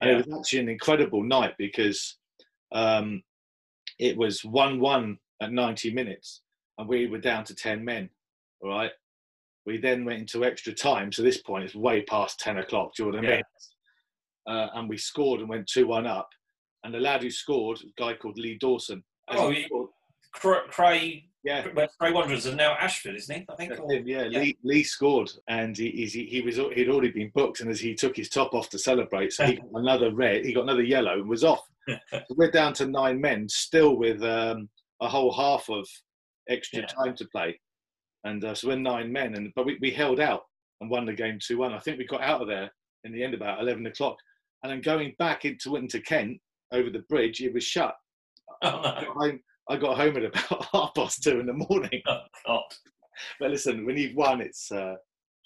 And 0.00 0.10
yeah. 0.10 0.18
it 0.18 0.26
was 0.26 0.38
actually 0.38 0.60
an 0.60 0.68
incredible 0.70 1.22
night 1.22 1.54
because 1.58 2.16
um, 2.72 3.22
it 3.98 4.16
was 4.16 4.44
one-one 4.44 5.18
at 5.42 5.52
90 5.52 5.92
minutes, 5.92 6.42
and 6.78 6.88
we 6.88 7.06
were 7.06 7.18
down 7.18 7.44
to 7.44 7.54
10 7.54 7.84
men. 7.84 8.08
All 8.62 8.70
right. 8.70 8.90
We 9.66 9.76
then 9.76 10.06
went 10.06 10.20
into 10.20 10.44
extra 10.44 10.72
time. 10.72 11.12
So 11.12 11.22
this 11.22 11.42
point, 11.42 11.64
it's 11.64 11.74
way 11.74 12.02
past 12.02 12.40
10 12.40 12.58
o'clock. 12.58 12.94
Do 12.94 13.04
you 13.04 13.12
know 13.12 13.18
what 13.18 13.26
I 13.26 13.30
mean? 13.30 13.42
Uh, 14.48 14.68
and 14.74 14.88
we 14.88 14.96
scored 14.96 15.40
and 15.40 15.48
went 15.48 15.68
2 15.68 15.86
1 15.86 16.06
up. 16.06 16.28
And 16.84 16.94
the 16.94 16.98
lad 16.98 17.22
who 17.22 17.30
scored, 17.30 17.78
a 17.82 18.00
guy 18.00 18.14
called 18.14 18.38
Lee 18.38 18.56
Dawson, 18.58 19.04
Oh, 19.30 19.50
he, 19.50 19.66
Cray. 20.32 21.24
Yeah, 21.42 21.66
Cray 21.98 22.12
Wanderers 22.12 22.44
and 22.44 22.58
now 22.58 22.74
Ashford, 22.78 23.16
isn't 23.16 23.34
he? 23.34 23.46
I 23.48 23.54
think. 23.54 23.72
Or, 23.80 23.94
yeah, 23.94 24.24
yeah. 24.24 24.40
Lee, 24.40 24.58
Lee, 24.62 24.82
scored, 24.82 25.30
and 25.48 25.76
he, 25.76 25.90
he, 25.90 26.26
he 26.26 26.42
was 26.42 26.56
he'd 26.56 26.90
already 26.90 27.10
been 27.10 27.32
booked, 27.34 27.60
and 27.60 27.70
as 27.70 27.80
he 27.80 27.94
took 27.94 28.14
his 28.14 28.28
top 28.28 28.52
off 28.52 28.68
to 28.70 28.78
celebrate, 28.78 29.32
so 29.32 29.46
he 29.46 29.54
got 29.54 29.66
another 29.74 30.14
red, 30.14 30.44
he 30.44 30.52
got 30.52 30.64
another 30.64 30.82
yellow, 30.82 31.14
and 31.14 31.28
was 31.28 31.44
off. 31.44 31.66
so 31.88 32.20
we're 32.36 32.50
down 32.50 32.74
to 32.74 32.86
nine 32.86 33.18
men, 33.18 33.48
still 33.48 33.96
with 33.96 34.22
um, 34.22 34.68
a 35.00 35.08
whole 35.08 35.32
half 35.32 35.70
of 35.70 35.88
extra 36.50 36.80
yeah. 36.80 36.86
time 36.86 37.16
to 37.16 37.24
play, 37.32 37.58
and 38.24 38.44
uh, 38.44 38.54
so 38.54 38.68
we're 38.68 38.76
nine 38.76 39.10
men, 39.10 39.34
and 39.34 39.50
but 39.56 39.64
we, 39.64 39.78
we 39.80 39.90
held 39.90 40.20
out 40.20 40.42
and 40.82 40.90
won 40.90 41.06
the 41.06 41.14
game 41.14 41.38
two 41.40 41.56
one. 41.56 41.72
I 41.72 41.78
think 41.78 41.96
we 41.96 42.06
got 42.06 42.22
out 42.22 42.42
of 42.42 42.48
there 42.48 42.70
in 43.04 43.12
the 43.12 43.24
end 43.24 43.32
about 43.32 43.62
eleven 43.62 43.86
o'clock, 43.86 44.18
and 44.62 44.72
then 44.72 44.80
going 44.80 45.14
back 45.18 45.44
into 45.44 45.76
into 45.76 46.00
Kent 46.00 46.38
over 46.72 46.90
the 46.90 47.00
bridge, 47.08 47.40
it 47.40 47.54
was 47.54 47.64
shut. 47.64 47.94
Oh, 48.62 48.82
no. 48.82 49.14
I, 49.22 49.38
I 49.70 49.76
got 49.78 49.96
home 49.96 50.18
at 50.18 50.24
about 50.24 50.66
half 50.72 50.94
past 50.94 51.22
two 51.22 51.40
in 51.40 51.46
the 51.46 51.54
morning. 51.54 52.02
Oh, 52.06 52.20
God. 52.46 52.64
But 53.38 53.50
listen, 53.50 53.86
when 53.86 53.96
you've 53.96 54.16
won, 54.16 54.42
it's 54.42 54.70
uh, 54.70 54.96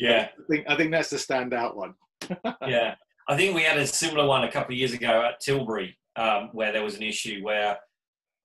yeah. 0.01 0.31
I 0.37 0.43
think 0.51 0.67
I 0.69 0.77
think 0.77 0.91
that's 0.91 1.11
the 1.11 1.17
standout 1.17 1.77
one. 1.77 1.95
yeah, 2.67 2.97
I 3.29 3.37
think 3.37 3.55
we 3.55 3.63
had 3.63 3.79
a 3.79 3.87
similar 3.87 4.27
one 4.27 4.45
a 4.45 4.51
couple 4.51 4.73
of 4.73 4.79
years 4.79 4.93
ago 4.93 5.23
at 5.25 5.41
Tilbury, 5.41 5.97
um, 6.17 6.51
where 6.53 6.73
there 6.73 6.83
was 6.83 6.97
an 6.97 7.03
issue 7.03 7.43
where 7.43 7.79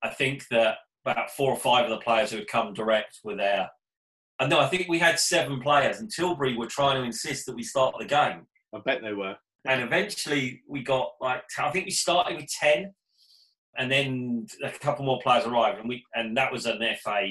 I 0.04 0.10
think 0.10 0.48
that 0.52 0.78
about 1.06 1.32
four 1.32 1.52
or 1.52 1.58
five 1.58 1.86
of 1.86 1.92
the 1.92 1.98
players 1.98 2.32
who 2.32 2.38
had 2.38 2.48
come 2.48 2.74
direct 2.74 3.20
were 3.24 3.36
there. 3.36 3.70
And 4.40 4.50
no, 4.50 4.60
I 4.60 4.68
think 4.68 4.88
we 4.88 5.00
had 5.00 5.20
seven 5.20 5.60
players, 5.60 6.00
and 6.00 6.10
Tilbury 6.10 6.56
were 6.56 6.68
trying 6.68 6.98
to 6.98 7.04
insist 7.04 7.46
that 7.46 7.56
we 7.56 7.64
start 7.64 7.96
the 8.00 8.06
game. 8.06 8.46
I 8.74 8.80
bet 8.86 9.02
they 9.02 9.14
were. 9.14 9.36
And 9.68 9.82
eventually, 9.82 10.62
we 10.68 10.84
got 10.84 11.12
like 11.20 11.44
I 11.58 11.70
think 11.72 11.86
we 11.86 11.92
started 11.92 12.38
with 12.38 12.48
ten, 12.48 12.94
and 13.78 13.92
then 13.92 14.48
a 14.64 14.72
couple 14.72 15.06
more 15.06 15.20
players 15.22 15.46
arrived, 15.46 15.80
and 15.80 15.90
we 15.90 16.04
and 16.16 16.36
that 16.38 16.52
was 16.52 16.66
an 16.66 16.80
FA. 17.04 17.28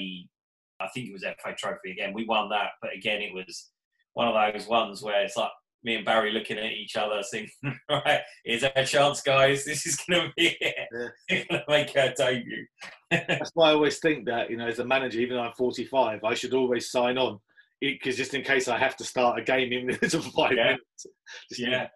I 0.81 0.87
think 0.93 1.07
it 1.07 1.13
was 1.13 1.23
FA 1.23 1.53
Trophy 1.57 1.91
again. 1.91 2.13
We 2.13 2.25
won 2.25 2.49
that, 2.49 2.69
but 2.81 2.95
again, 2.95 3.21
it 3.21 3.33
was 3.33 3.71
one 4.13 4.27
of 4.27 4.53
those 4.53 4.67
ones 4.67 5.01
where 5.01 5.23
it's 5.23 5.35
like 5.35 5.51
me 5.83 5.95
and 5.95 6.05
Barry 6.05 6.31
looking 6.31 6.57
at 6.57 6.71
each 6.71 6.95
other, 6.95 7.21
saying, 7.23 7.49
"Right, 7.89 8.21
here's 8.45 8.63
our 8.63 8.83
chance, 8.83 9.21
guys. 9.21 9.65
This 9.65 9.85
is 9.85 9.95
going 9.95 10.27
to 10.27 10.33
be 10.35 10.55
it. 10.59 10.87
Yeah. 11.29 11.43
going 11.49 11.61
to 11.61 11.63
make 11.67 11.95
our 11.97 12.13
debut." 12.15 12.65
That's 13.11 13.51
why 13.53 13.69
I 13.69 13.73
always 13.73 13.99
think 13.99 14.25
that 14.27 14.49
you 14.49 14.57
know, 14.57 14.67
as 14.67 14.79
a 14.79 14.85
manager, 14.85 15.19
even 15.19 15.37
though 15.37 15.43
I'm 15.43 15.53
45, 15.57 16.23
I 16.23 16.33
should 16.33 16.53
always 16.53 16.91
sign 16.91 17.17
on 17.17 17.39
because 17.81 18.17
just 18.17 18.33
in 18.33 18.41
case 18.41 18.67
I 18.67 18.77
have 18.77 18.97
to 18.97 19.03
start 19.03 19.39
a 19.39 19.43
game 19.43 19.71
in 19.71 19.85
minutes 19.87 20.13
of 20.13 20.25
five 20.25 20.53
yeah. 20.55 20.63
minutes. 20.63 21.07
Just 21.49 21.61
yeah. 21.61 21.87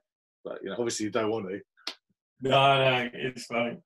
But 0.43 0.59
you 0.63 0.69
know, 0.69 0.75
obviously 0.77 1.05
you 1.05 1.11
don't 1.11 1.29
want 1.29 1.47
to. 1.49 1.61
No, 2.41 2.49
no, 2.49 3.09
it's 3.13 3.45
fine. 3.45 3.81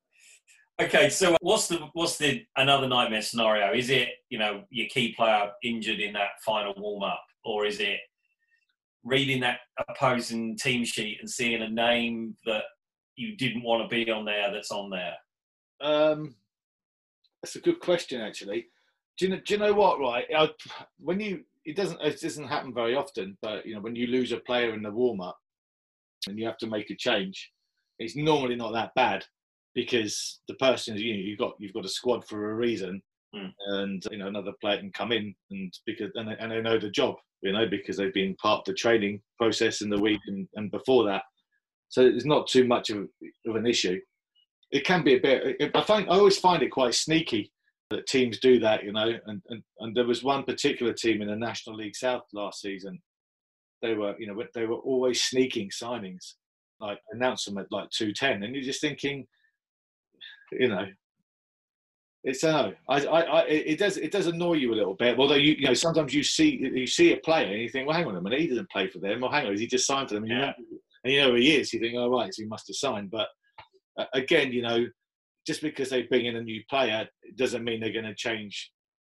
Okay, 0.80 1.10
so 1.10 1.36
what's 1.42 1.68
the 1.68 1.80
what's 1.94 2.18
the 2.18 2.44
another 2.56 2.88
nightmare 2.88 3.22
scenario? 3.22 3.74
Is 3.74 3.90
it 3.90 4.10
you 4.30 4.38
know 4.38 4.64
your 4.70 4.88
key 4.90 5.14
player 5.16 5.52
injured 5.64 6.00
in 6.00 6.14
that 6.14 6.42
final 6.46 6.74
warm 6.78 7.04
up, 7.04 7.24
or 7.44 7.66
is 7.66 7.80
it 7.80 8.00
reading 9.04 9.40
that 9.42 9.60
opposing 9.90 10.56
team 10.58 10.86
sheet 10.86 11.18
and 11.20 11.30
seeing 11.30 11.62
a 11.62 11.70
name 11.70 12.36
that 12.46 12.64
you 13.16 13.36
didn't 13.38 13.64
want 13.64 13.84
to 13.84 13.96
be 13.96 14.10
on 14.12 14.26
there 14.26 14.52
that's 14.52 14.72
on 14.72 14.90
there? 14.90 15.16
Um, 15.82 16.36
that's 17.42 17.56
a 17.56 17.62
good 17.62 17.80
question, 17.80 18.22
actually. 18.22 18.68
Do 19.18 19.26
you 19.26 19.32
know? 19.32 19.42
Do 19.46 19.54
you 19.54 19.60
know 19.60 19.74
what? 19.74 20.00
Right, 20.00 20.26
I, 20.36 20.50
when 21.00 21.20
you 21.20 21.44
it 21.66 21.76
doesn't 21.76 22.00
it 22.02 22.22
doesn't 22.22 22.48
happen 22.48 22.72
very 22.72 22.96
often, 22.96 23.36
but 23.42 23.66
you 23.66 23.74
know 23.74 23.82
when 23.82 23.96
you 23.96 24.08
lose 24.08 24.32
a 24.32 24.38
player 24.38 24.76
in 24.76 24.84
the 24.84 24.92
warm 24.92 25.22
up 25.22 25.40
and 26.28 26.38
you 26.38 26.46
have 26.46 26.58
to 26.58 26.68
make 26.68 26.90
a 26.90 26.96
change, 26.96 27.52
it's 28.00 28.16
normally 28.16 28.56
not 28.56 28.74
that 28.74 28.92
bad 28.96 29.26
because 29.78 30.40
the 30.48 30.56
person 30.56 30.98
you 30.98 31.14
know, 31.14 31.20
you've 31.20 31.40
got 31.40 31.54
you've 31.60 31.74
got 31.74 31.86
a 31.86 31.90
squad 31.90 32.26
for 32.26 32.52
a 32.52 32.56
reason, 32.56 33.02
mm. 33.36 33.52
and 33.68 34.04
you 34.12 34.18
know 34.18 34.28
another 34.28 34.54
player 34.60 34.80
can 34.80 34.92
come 34.92 35.12
in 35.12 35.34
and 35.52 35.74
because 35.86 36.10
and 36.16 36.30
they, 36.30 36.36
and 36.40 36.52
they 36.52 36.62
know 36.62 36.80
the 36.80 36.90
job, 36.90 37.16
you 37.42 37.54
know, 37.54 37.68
because 37.70 37.98
they've 37.98 38.14
been 38.14 38.36
part 38.42 38.62
of 38.62 38.66
the 38.66 38.74
training 38.74 39.22
process 39.38 39.82
in 39.82 39.90
the 39.90 40.00
week 40.00 40.20
and, 40.28 40.48
and 40.56 40.72
before 40.72 41.06
that, 41.06 41.22
so 41.90 42.02
it's 42.02 42.26
not 42.26 42.48
too 42.48 42.66
much 42.66 42.90
of, 42.90 43.08
of 43.46 43.56
an 43.56 43.68
issue. 43.68 44.00
It 44.72 44.84
can 44.84 45.04
be 45.04 45.16
a 45.16 45.20
bit. 45.20 45.72
I 45.76 45.82
find 45.84 46.10
I 46.10 46.18
always 46.18 46.40
find 46.40 46.64
it 46.64 46.72
quite 46.72 46.96
sneaky 46.96 47.52
that 47.90 48.08
teams 48.08 48.40
do 48.40 48.60
that, 48.60 48.84
you 48.84 48.92
know. 48.92 49.14
And, 49.28 49.42
and 49.48 49.64
and 49.80 49.96
there 49.96 50.08
was 50.08 50.24
one 50.24 50.44
particular 50.44 50.92
team 50.92 51.22
in 51.22 51.28
the 51.28 51.36
National 51.36 51.78
League 51.78 51.96
South 51.96 52.24
last 52.34 52.62
season. 52.62 53.00
They 53.82 53.94
were, 53.94 54.16
you 54.20 54.28
know, 54.28 54.44
they 54.54 54.66
were 54.66 54.78
always 54.78 55.24
sneaking 55.24 55.70
signings, 55.70 56.34
like 56.80 57.00
announce 57.12 57.46
them 57.46 57.58
at 57.58 57.72
like 57.72 57.90
two 57.90 58.14
ten, 58.14 58.44
and 58.44 58.56
you're 58.56 58.64
just 58.64 58.82
thinking, 58.82 59.28
you 60.52 60.68
know, 60.68 60.86
it's 62.24 62.44
uh, 62.44 62.72
I, 62.90 63.06
I, 63.06 63.22
I, 63.22 63.42
it 63.46 63.80
does, 63.80 63.98
it 63.98 64.12
does 64.12 64.28
annoy 64.28 64.54
you 64.54 64.74
a 64.74 64.76
little 64.76 64.96
bit. 64.96 65.18
Although 65.18 65.36
you, 65.36 65.54
you 65.54 65.68
know, 65.68 65.74
sometimes 65.74 66.14
you 66.14 66.24
see, 66.24 66.58
you 66.74 66.88
see 66.88 67.14
a 67.14 67.18
player 67.18 67.48
and 67.48 67.62
you 67.62 67.70
think, 67.70 67.88
well, 67.88 67.96
hang 67.96 68.08
on 68.08 68.16
a 68.16 68.22
minute, 68.22 68.42
he 68.42 68.48
doesn't 68.48 68.70
play 68.70 68.88
for 68.88 69.00
them, 69.00 69.24
or 69.24 69.32
hang 69.32 69.46
on, 69.46 69.54
is 69.54 69.60
he 69.60 69.68
just 69.68 69.88
signed 69.88 70.10
for 70.10 70.16
them? 70.16 70.24
And, 70.24 70.32
yeah. 70.34 70.54
you, 70.58 70.66
know, 70.72 70.80
and 71.04 71.14
you 71.14 71.22
know 71.22 71.36
he 71.36 71.56
is. 71.56 71.72
You 71.72 71.80
think, 71.80 71.96
oh 71.96 72.10
right, 72.10 72.34
so 72.34 72.42
he 72.42 72.48
must 72.48 72.68
have 72.68 72.76
signed. 72.76 73.12
But 73.12 73.28
uh, 73.98 74.06
again, 74.14 74.52
you 74.52 74.62
know, 74.62 74.86
just 75.46 75.62
because 75.62 75.90
they 75.90 76.04
bring 76.04 76.26
in 76.26 76.36
a 76.36 76.42
new 76.42 76.62
player 76.70 77.08
doesn't 77.36 77.64
mean 77.64 77.80
they're 77.80 77.94
going 77.94 78.06
to 78.06 78.16
change 78.16 78.72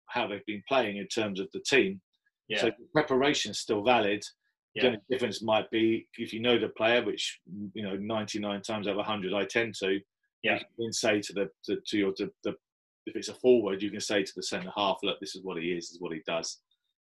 how 0.06 0.26
they've 0.26 0.46
been 0.46 0.62
playing 0.68 0.96
in 0.96 1.06
terms 1.08 1.40
of 1.40 1.48
the 1.52 1.60
team. 1.60 2.00
Yeah. 2.48 2.60
So 2.62 2.70
preparation 2.92 3.50
is 3.50 3.60
still 3.60 3.82
valid. 3.82 4.22
Yeah. 4.74 4.82
The 4.82 4.88
only 4.88 5.00
difference 5.10 5.42
might 5.42 5.70
be 5.70 6.08
if 6.18 6.32
you 6.32 6.40
know 6.40 6.58
the 6.58 6.68
player, 6.68 7.04
which 7.04 7.40
you 7.74 7.82
know 7.82 7.96
99 7.96 8.62
times 8.62 8.86
out 8.86 8.92
of 8.92 8.96
100 8.96 9.34
I 9.34 9.44
tend 9.44 9.74
to 9.80 10.00
yeah. 10.42 10.58
you 10.78 10.86
can 10.86 10.92
say 10.92 11.20
to 11.20 11.32
the 11.32 11.50
to, 11.64 11.78
to 11.86 11.98
your 11.98 12.12
to 12.12 12.30
the 12.44 12.54
if 13.06 13.16
it's 13.16 13.28
a 13.28 13.34
forward, 13.34 13.82
you 13.82 13.90
can 13.90 14.00
say 14.00 14.22
to 14.22 14.32
the 14.36 14.42
centre 14.42 14.70
half, 14.76 14.98
look, 15.02 15.18
this 15.20 15.34
is 15.34 15.42
what 15.42 15.60
he 15.60 15.72
is, 15.72 15.88
this 15.88 15.96
is 15.96 16.00
what 16.00 16.12
he 16.12 16.22
does. 16.26 16.60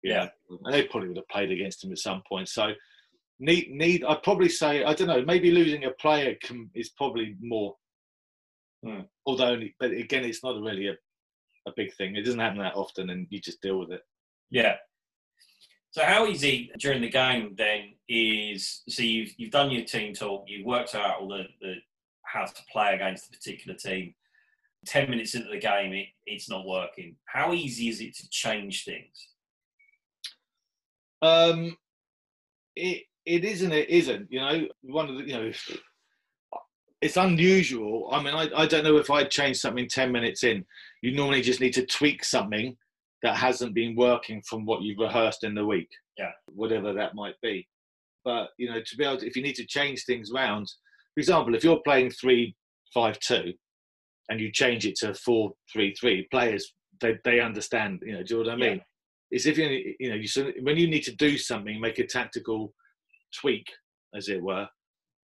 Yeah. 0.03 0.29
And 0.65 0.75
they 0.75 0.85
probably 0.85 1.09
would 1.09 1.17
have 1.17 1.29
played 1.29 1.50
against 1.50 1.83
him 1.83 1.93
at 1.93 1.99
some 1.99 2.23
point. 2.29 2.49
So 2.49 2.73
need 3.41 3.71
need 3.71 4.05
I'd 4.05 4.23
probably 4.23 4.49
say 4.49 4.85
I 4.85 4.95
don't 4.95 5.09
know, 5.09 5.25
maybe 5.25 5.50
losing 5.50 5.85
a 5.85 5.91
player 5.93 6.37
can, 6.43 6.71
is 6.75 6.91
probably 6.91 7.37
more. 7.41 7.77
Hmm. 8.85 9.03
Although, 9.27 9.49
only, 9.49 9.75
but 9.81 9.91
again, 9.91 10.25
it's 10.25 10.45
not 10.45 10.61
really 10.61 10.88
a, 10.88 10.97
a 11.67 11.73
big 11.77 11.93
thing. 11.95 12.15
It 12.15 12.25
doesn't 12.25 12.38
happen 12.38 12.59
that 12.59 12.77
often, 12.77 13.11
and 13.11 13.27
you 13.31 13.41
just 13.41 13.61
deal 13.61 13.79
with 13.79 13.91
it. 13.91 14.03
Yeah. 14.50 14.77
So 15.90 16.04
how 16.04 16.26
easy 16.26 16.71
during 16.78 17.00
the 17.00 17.09
game 17.09 17.54
then 17.57 17.95
is 18.09 18.83
so 18.88 19.02
you've 19.02 19.33
you've 19.37 19.50
done 19.50 19.71
your 19.71 19.85
team 19.85 20.14
talk, 20.14 20.45
you've 20.47 20.66
worked 20.66 20.95
out 20.95 21.21
all 21.21 21.28
the, 21.28 21.45
the 21.61 21.76
how 22.23 22.45
to 22.45 22.62
play 22.71 22.95
against 22.95 23.28
a 23.28 23.30
particular 23.30 23.76
team. 23.76 24.14
Ten 24.87 25.11
minutes 25.11 25.35
into 25.35 25.49
the 25.50 25.59
game, 25.59 25.92
it, 25.92 26.07
it's 26.26 26.49
not 26.49 26.66
working. 26.66 27.16
How 27.25 27.52
easy 27.52 27.88
is 27.88 28.00
it 28.00 28.14
to 28.16 28.28
change 28.30 28.85
things? 28.85 29.28
Um, 31.21 31.76
it 32.76 33.04
it 33.25 33.45
isn't. 33.45 33.73
It 33.73 33.88
isn't. 33.88 34.30
You 34.30 34.40
know, 34.40 34.68
one 34.83 35.09
of 35.09 35.16
the 35.16 35.25
you 35.25 35.33
know, 35.33 35.52
it's 37.00 37.16
unusual. 37.16 38.09
I 38.12 38.23
mean, 38.23 38.35
I 38.35 38.49
I 38.54 38.66
don't 38.66 38.85
know 38.85 38.99
if 38.99 39.11
I'd 39.11 39.30
change 39.30 39.57
something 39.57 39.88
ten 39.88 40.12
minutes 40.12 40.45
in. 40.45 40.64
You 41.02 41.12
normally 41.12 41.42
just 41.42 41.61
need 41.61 41.75
to 41.75 41.87
tweak 41.87 42.25
something 42.25 42.76
that 43.23 43.37
hasn't 43.37 43.75
been 43.75 43.97
working 43.97 44.43
from 44.49 44.65
what 44.65 44.83
you've 44.83 44.99
rehearsed 44.99 45.45
in 45.45 45.55
the 45.55 45.67
week. 45.67 45.89
Yeah. 46.17 46.31
Whatever 46.47 46.93
that 46.93 47.15
might 47.15 47.35
be. 47.43 47.67
But 48.25 48.49
you 48.59 48.71
know, 48.71 48.81
to 48.85 48.97
be 48.97 49.05
able 49.05 49.19
to, 49.19 49.27
if 49.27 49.37
you 49.37 49.43
need 49.43 49.57
to 49.57 49.67
change 49.67 50.05
things 50.05 50.31
around, 50.33 50.67
for 51.15 51.21
example, 51.21 51.55
if 51.55 51.65
you're 51.65 51.81
playing 51.85 52.11
three 52.11 52.55
five 52.93 53.19
two, 53.21 53.53
and 54.29 54.41
you 54.41 54.53
change 54.53 54.87
it 54.87 54.97
to 54.97 55.15
four 55.15 55.53
three 55.73 55.95
three, 55.95 56.27
players 56.31 56.73
they 57.01 57.17
they 57.25 57.41
understand. 57.41 58.03
You 58.05 58.15
know, 58.15 58.23
do 58.23 58.39
you 58.39 58.45
know 58.45 58.51
what 58.51 58.55
I 58.55 58.61
mean? 58.61 58.77
Yeah. 58.77 58.83
It's 59.31 59.47
if 59.47 59.59
you 59.59 59.95
you 59.99 60.11
know 60.11 60.17
you 60.17 60.29
when 60.63 60.77
you 60.77 60.89
need 60.89 61.05
to 61.05 61.17
do 61.17 61.37
something, 61.39 61.81
make 61.81 61.99
a 61.99 62.07
tactical 62.07 62.73
tweak, 63.41 63.67
as 64.15 64.29
it 64.29 64.43
were. 64.43 64.69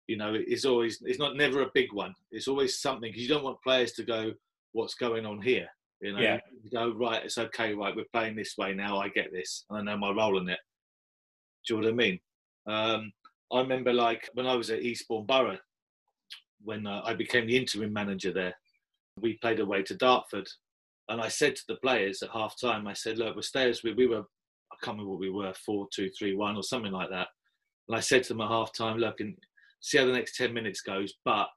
You 0.06 0.18
know, 0.18 0.34
it's 0.34 0.64
always 0.64 0.98
it's 1.02 1.18
not 1.18 1.36
never 1.36 1.62
a 1.62 1.70
big 1.74 1.92
one. 1.92 2.14
It's 2.30 2.48
always 2.48 2.80
something 2.80 3.10
because 3.10 3.22
you 3.22 3.28
don't 3.28 3.44
want 3.44 3.62
players 3.62 3.92
to 3.92 4.04
go, 4.04 4.32
"What's 4.72 4.94
going 4.94 5.24
on 5.24 5.40
here?" 5.40 5.68
You 6.04 6.12
know, 6.12 6.20
Yeah. 6.20 6.38
you 6.62 6.70
go 6.70 6.92
right. 6.92 7.24
It's 7.24 7.38
okay. 7.38 7.72
Right, 7.72 7.96
we're 7.96 8.04
playing 8.12 8.36
this 8.36 8.58
way 8.58 8.74
now. 8.74 8.98
I 8.98 9.08
get 9.08 9.32
this. 9.32 9.64
and 9.70 9.78
I 9.78 9.82
know 9.92 9.98
my 9.98 10.10
role 10.10 10.38
in 10.38 10.48
it. 10.50 10.58
Do 11.66 11.74
you 11.74 11.80
know 11.80 11.86
what 11.86 11.92
I 11.94 11.96
mean? 11.96 12.20
Um, 12.66 13.12
I 13.50 13.60
remember 13.60 13.90
like 13.92 14.28
when 14.34 14.46
I 14.46 14.54
was 14.54 14.68
at 14.70 14.82
Eastbourne 14.82 15.24
Borough, 15.24 15.58
when 16.62 16.86
uh, 16.86 17.00
I 17.04 17.14
became 17.14 17.46
the 17.46 17.56
interim 17.56 17.90
manager 17.92 18.32
there, 18.34 18.54
we 19.18 19.38
played 19.38 19.60
away 19.60 19.82
to 19.84 19.94
Dartford, 19.94 20.46
and 21.08 21.22
I 21.22 21.28
said 21.28 21.56
to 21.56 21.62
the 21.68 21.76
players 21.76 22.22
at 22.22 22.30
half 22.30 22.54
time, 22.60 22.86
I 22.86 22.92
said, 22.92 23.16
"Look, 23.16 23.34
we're 23.34 23.42
stay 23.42 23.70
as 23.70 23.82
we, 23.82 23.94
we 23.94 24.06
were. 24.06 24.24
I 24.72 24.76
can't 24.82 24.96
remember 24.98 25.12
what 25.12 25.20
we 25.20 25.30
were, 25.30 25.54
four, 25.54 25.88
two, 25.90 26.10
three, 26.10 26.34
one, 26.34 26.56
or 26.56 26.62
something 26.62 26.92
like 26.92 27.08
that." 27.10 27.28
And 27.88 27.96
I 27.96 28.00
said 28.00 28.24
to 28.24 28.28
them 28.30 28.42
at 28.42 28.48
half 28.48 28.74
time, 28.74 28.98
"Look, 28.98 29.20
and 29.20 29.36
see 29.80 29.96
how 29.98 30.04
the 30.04 30.12
next 30.12 30.36
ten 30.36 30.52
minutes 30.52 30.82
goes, 30.82 31.14
but." 31.24 31.48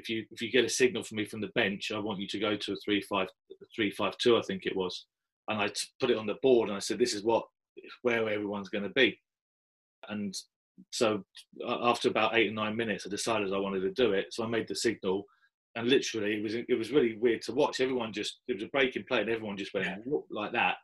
If 0.00 0.08
you 0.08 0.24
if 0.30 0.40
you 0.40 0.50
get 0.50 0.64
a 0.64 0.68
signal 0.68 1.02
from 1.02 1.16
me 1.18 1.26
from 1.26 1.42
the 1.42 1.54
bench, 1.54 1.92
I 1.94 1.98
want 1.98 2.20
you 2.20 2.28
to 2.28 2.38
go 2.38 2.56
to 2.56 2.72
a 2.72 2.76
three 2.84 3.02
five 3.02 3.28
three 3.74 3.90
five 3.90 4.16
two, 4.18 4.36
I 4.38 4.42
think 4.42 4.64
it 4.64 4.74
was, 4.74 5.06
and 5.48 5.60
I 5.60 5.68
t- 5.68 5.86
put 6.00 6.10
it 6.10 6.16
on 6.16 6.26
the 6.26 6.38
board 6.42 6.68
and 6.68 6.76
I 6.76 6.80
said, 6.80 6.98
"This 6.98 7.14
is 7.14 7.22
what 7.22 7.44
where 8.02 8.28
everyone's 8.28 8.70
going 8.70 8.84
to 8.84 8.90
be." 8.90 9.20
And 10.08 10.34
so 10.90 11.22
after 11.68 12.08
about 12.08 12.34
eight 12.36 12.50
or 12.50 12.54
nine 12.54 12.76
minutes, 12.76 13.06
I 13.06 13.10
decided 13.10 13.52
I 13.52 13.58
wanted 13.58 13.80
to 13.80 13.92
do 13.92 14.12
it. 14.12 14.26
So 14.30 14.42
I 14.42 14.48
made 14.48 14.68
the 14.68 14.74
signal, 14.74 15.24
and 15.76 15.88
literally 15.88 16.36
it 16.38 16.42
was 16.42 16.54
it 16.54 16.78
was 16.78 16.92
really 16.92 17.16
weird 17.18 17.42
to 17.42 17.52
watch. 17.52 17.80
Everyone 17.80 18.12
just 18.12 18.40
it 18.48 18.54
was 18.54 18.62
a 18.62 18.68
break 18.68 18.96
in 18.96 19.04
play, 19.04 19.20
and 19.20 19.30
everyone 19.30 19.56
just 19.56 19.74
went 19.74 19.86
Yeah. 19.86 19.96
Like 20.30 20.52
that, 20.52 20.76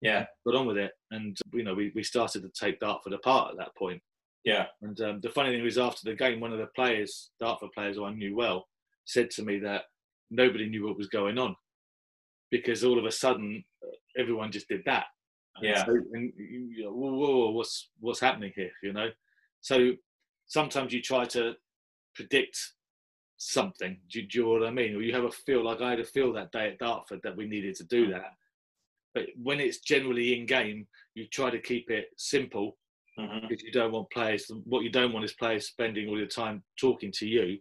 Yeah, 0.00 0.26
got 0.46 0.54
on 0.56 0.66
with 0.66 0.78
it, 0.78 0.92
and 1.10 1.36
you 1.52 1.64
know 1.64 1.74
we, 1.74 1.92
we 1.94 2.02
started 2.02 2.42
to 2.42 2.50
take 2.50 2.80
Dartford 2.80 3.12
apart 3.12 3.52
at 3.52 3.58
that 3.58 3.76
point. 3.76 4.00
Yeah, 4.44 4.66
And 4.82 4.98
um, 5.00 5.20
the 5.20 5.28
funny 5.28 5.50
thing 5.50 5.62
was, 5.62 5.78
after 5.78 6.02
the 6.04 6.16
game, 6.16 6.40
one 6.40 6.52
of 6.52 6.58
the 6.58 6.68
players, 6.74 7.30
Dartford 7.40 7.72
players 7.72 7.96
who 7.96 8.04
I 8.04 8.14
knew 8.14 8.34
well, 8.34 8.66
said 9.04 9.30
to 9.32 9.42
me 9.42 9.58
that 9.60 9.82
nobody 10.30 10.68
knew 10.68 10.86
what 10.86 10.96
was 10.96 11.08
going 11.08 11.38
on 11.38 11.54
because 12.50 12.84
all 12.84 12.98
of 12.98 13.04
a 13.04 13.12
sudden 13.12 13.62
uh, 13.84 13.90
everyone 14.18 14.50
just 14.52 14.68
did 14.68 14.82
that. 14.86 15.06
And 15.56 15.64
Yeah. 15.66 15.84
So, 15.84 15.92
and 16.12 16.32
you, 16.36 16.84
know, 16.84 16.92
whoa, 16.92 17.12
whoa, 17.12 17.36
whoa, 17.36 17.50
what's 17.50 17.90
what's 18.00 18.20
happening 18.20 18.52
here? 18.54 18.70
You 18.82 18.92
know. 18.92 19.08
So 19.60 19.92
sometimes 20.46 20.92
you 20.92 21.02
try 21.02 21.24
to 21.26 21.54
predict 22.14 22.58
something. 23.36 23.98
Do, 24.10 24.20
you- 24.20 24.26
do 24.26 24.38
you 24.38 24.44
know 24.44 24.50
what 24.52 24.66
I 24.66 24.70
mean? 24.70 24.94
Or 24.94 25.02
you 25.02 25.14
have 25.14 25.24
a 25.24 25.30
feel 25.30 25.64
like 25.64 25.80
I 25.80 25.90
had 25.90 26.00
a 26.00 26.04
feel 26.04 26.32
that 26.34 26.52
day 26.52 26.68
at 26.68 26.78
Dartford 26.78 27.20
that 27.24 27.36
we 27.36 27.46
needed 27.46 27.74
to 27.76 27.84
do 27.84 28.10
that. 28.10 28.32
But 29.14 29.26
when 29.42 29.60
it's 29.60 29.80
generally 29.80 30.38
in 30.38 30.46
game, 30.46 30.86
you 31.14 31.26
try 31.26 31.50
to 31.50 31.60
keep 31.60 31.90
it 31.90 32.06
simple 32.16 32.76
hmm 33.16 33.46
because 33.48 33.62
you 33.62 33.72
don't 33.72 33.92
want 33.92 34.10
players. 34.10 34.50
What 34.64 34.82
you 34.84 34.90
don't 34.90 35.12
want 35.12 35.24
is 35.24 35.32
players 35.34 35.66
spending 35.68 36.08
all 36.08 36.18
your 36.18 36.26
time 36.28 36.62
talking 36.80 37.12
to 37.16 37.26
you. 37.26 37.58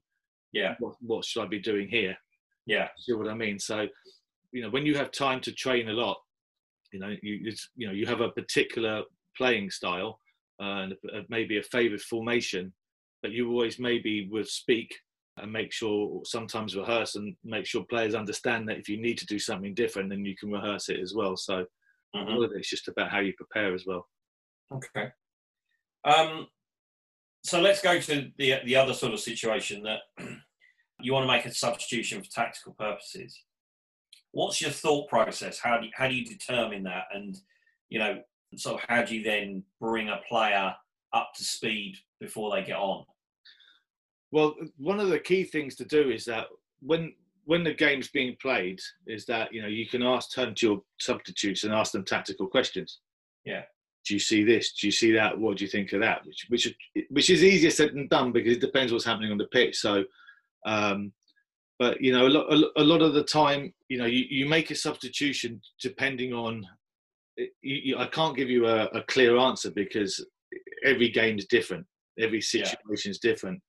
yeah, 0.51 0.75
What, 0.79 0.95
what 1.01 1.25
should 1.25 1.43
I 1.43 1.47
be 1.47 1.59
doing 1.59 1.87
here? 1.89 2.15
yeah, 2.65 2.89
See 2.99 3.13
what 3.13 3.27
I 3.27 3.33
mean? 3.33 3.59
So, 3.59 3.87
you 4.51 4.61
know, 4.61 4.69
when 4.69 4.85
you 4.85 4.95
have 4.95 5.11
time 5.11 5.41
to 5.41 5.51
train 5.53 5.89
a 5.89 5.93
lot, 5.93 6.17
you 6.91 6.99
know, 6.99 7.15
you 7.21 7.39
it's, 7.43 7.69
you 7.75 7.87
know 7.87 7.93
you 7.93 8.05
have 8.05 8.21
a 8.21 8.29
particular 8.31 9.03
playing 9.37 9.69
style 9.69 10.19
uh, 10.61 10.83
and 10.83 10.93
a- 11.13 11.23
maybe 11.29 11.57
a 11.57 11.63
favoured 11.63 12.01
formation, 12.01 12.73
but 13.21 13.31
you 13.31 13.49
always 13.49 13.79
maybe 13.79 14.27
would 14.31 14.47
speak 14.47 14.93
and 15.37 15.51
make 15.51 15.71
sure 15.71 16.21
sometimes 16.25 16.75
rehearse 16.75 17.15
and 17.15 17.35
make 17.43 17.65
sure 17.65 17.83
players 17.89 18.15
understand 18.15 18.67
that 18.67 18.77
if 18.77 18.89
you 18.89 18.99
need 18.99 19.17
to 19.17 19.25
do 19.25 19.39
something 19.39 19.73
different, 19.73 20.09
then 20.09 20.25
you 20.25 20.35
can 20.35 20.51
rehearse 20.51 20.89
it 20.89 20.99
as 20.99 21.13
well. 21.15 21.37
So, 21.37 21.65
hmm 22.13 22.29
all 22.29 22.43
of 22.43 22.51
it's 22.53 22.69
just 22.69 22.87
about 22.87 23.11
how 23.11 23.19
you 23.19 23.33
prepare 23.37 23.73
as 23.73 23.85
well. 23.85 24.07
Okay. 24.71 25.11
Um, 26.05 26.47
so 27.43 27.61
let's 27.61 27.81
go 27.81 27.99
to 27.99 28.31
the 28.37 28.55
the 28.65 28.75
other 28.75 28.93
sort 28.93 29.13
of 29.13 29.19
situation 29.19 29.83
that 29.83 29.99
you 31.01 31.13
want 31.13 31.23
to 31.23 31.31
make 31.31 31.45
a 31.45 31.53
substitution 31.53 32.21
for 32.21 32.29
tactical 32.29 32.73
purposes. 32.73 33.37
What's 34.31 34.61
your 34.61 34.71
thought 34.71 35.09
process? 35.09 35.59
How 35.59 35.79
do 35.79 35.87
you, 35.87 35.91
how 35.95 36.07
do 36.07 36.15
you 36.15 36.25
determine 36.25 36.83
that? 36.83 37.05
And 37.13 37.37
you 37.89 37.99
know, 37.99 38.21
so 38.55 38.79
how 38.87 39.03
do 39.03 39.15
you 39.15 39.23
then 39.23 39.63
bring 39.79 40.09
a 40.09 40.21
player 40.27 40.75
up 41.13 41.31
to 41.35 41.43
speed 41.43 41.97
before 42.19 42.55
they 42.55 42.63
get 42.63 42.77
on? 42.77 43.05
Well, 44.31 44.55
one 44.77 44.99
of 44.99 45.09
the 45.09 45.19
key 45.19 45.43
things 45.43 45.75
to 45.77 45.85
do 45.85 46.11
is 46.11 46.25
that 46.25 46.47
when 46.81 47.13
when 47.45 47.63
the 47.63 47.73
game's 47.73 48.09
being 48.09 48.35
played, 48.39 48.79
is 49.07 49.25
that 49.25 49.51
you 49.53 49.61
know 49.61 49.67
you 49.67 49.87
can 49.87 50.03
ask 50.03 50.31
turn 50.31 50.53
to 50.55 50.65
your 50.65 50.81
substitutes 50.99 51.63
and 51.63 51.73
ask 51.73 51.91
them 51.91 52.05
tactical 52.05 52.47
questions. 52.47 52.99
Yeah. 53.45 53.63
Do 54.07 54.13
you 54.13 54.19
see 54.19 54.43
this? 54.43 54.73
Do 54.73 54.87
you 54.87 54.91
see 54.91 55.11
that? 55.13 55.37
What 55.37 55.57
do 55.57 55.63
you 55.63 55.69
think 55.69 55.93
of 55.93 56.01
that? 56.01 56.25
Which 56.25 56.45
which 56.49 56.75
which 57.09 57.29
is 57.29 57.43
easier 57.43 57.69
said 57.69 57.93
than 57.93 58.07
done 58.07 58.31
because 58.31 58.53
it 58.53 58.61
depends 58.61 58.91
what's 58.91 59.05
happening 59.05 59.31
on 59.31 59.37
the 59.37 59.47
pitch. 59.47 59.77
So, 59.77 60.03
um, 60.65 61.11
but 61.77 62.01
you 62.01 62.11
know, 62.11 62.25
a 62.25 62.29
lot 62.29 62.71
a 62.77 62.83
lot 62.83 63.01
of 63.01 63.13
the 63.13 63.23
time, 63.23 63.73
you 63.87 63.97
know, 63.97 64.05
you, 64.05 64.25
you 64.29 64.47
make 64.47 64.71
a 64.71 64.75
substitution 64.75 65.61
depending 65.81 66.33
on. 66.33 66.65
You, 67.37 67.47
you, 67.61 67.97
I 67.97 68.07
can't 68.07 68.35
give 68.35 68.49
you 68.49 68.67
a, 68.67 68.85
a 68.87 69.03
clear 69.03 69.37
answer 69.37 69.71
because 69.71 70.25
every 70.83 71.09
game 71.09 71.37
is 71.37 71.45
different. 71.45 71.85
Every 72.19 72.41
Yeah. 72.53 72.65
situation 72.65 73.11
is 73.11 73.19
different 73.19 73.61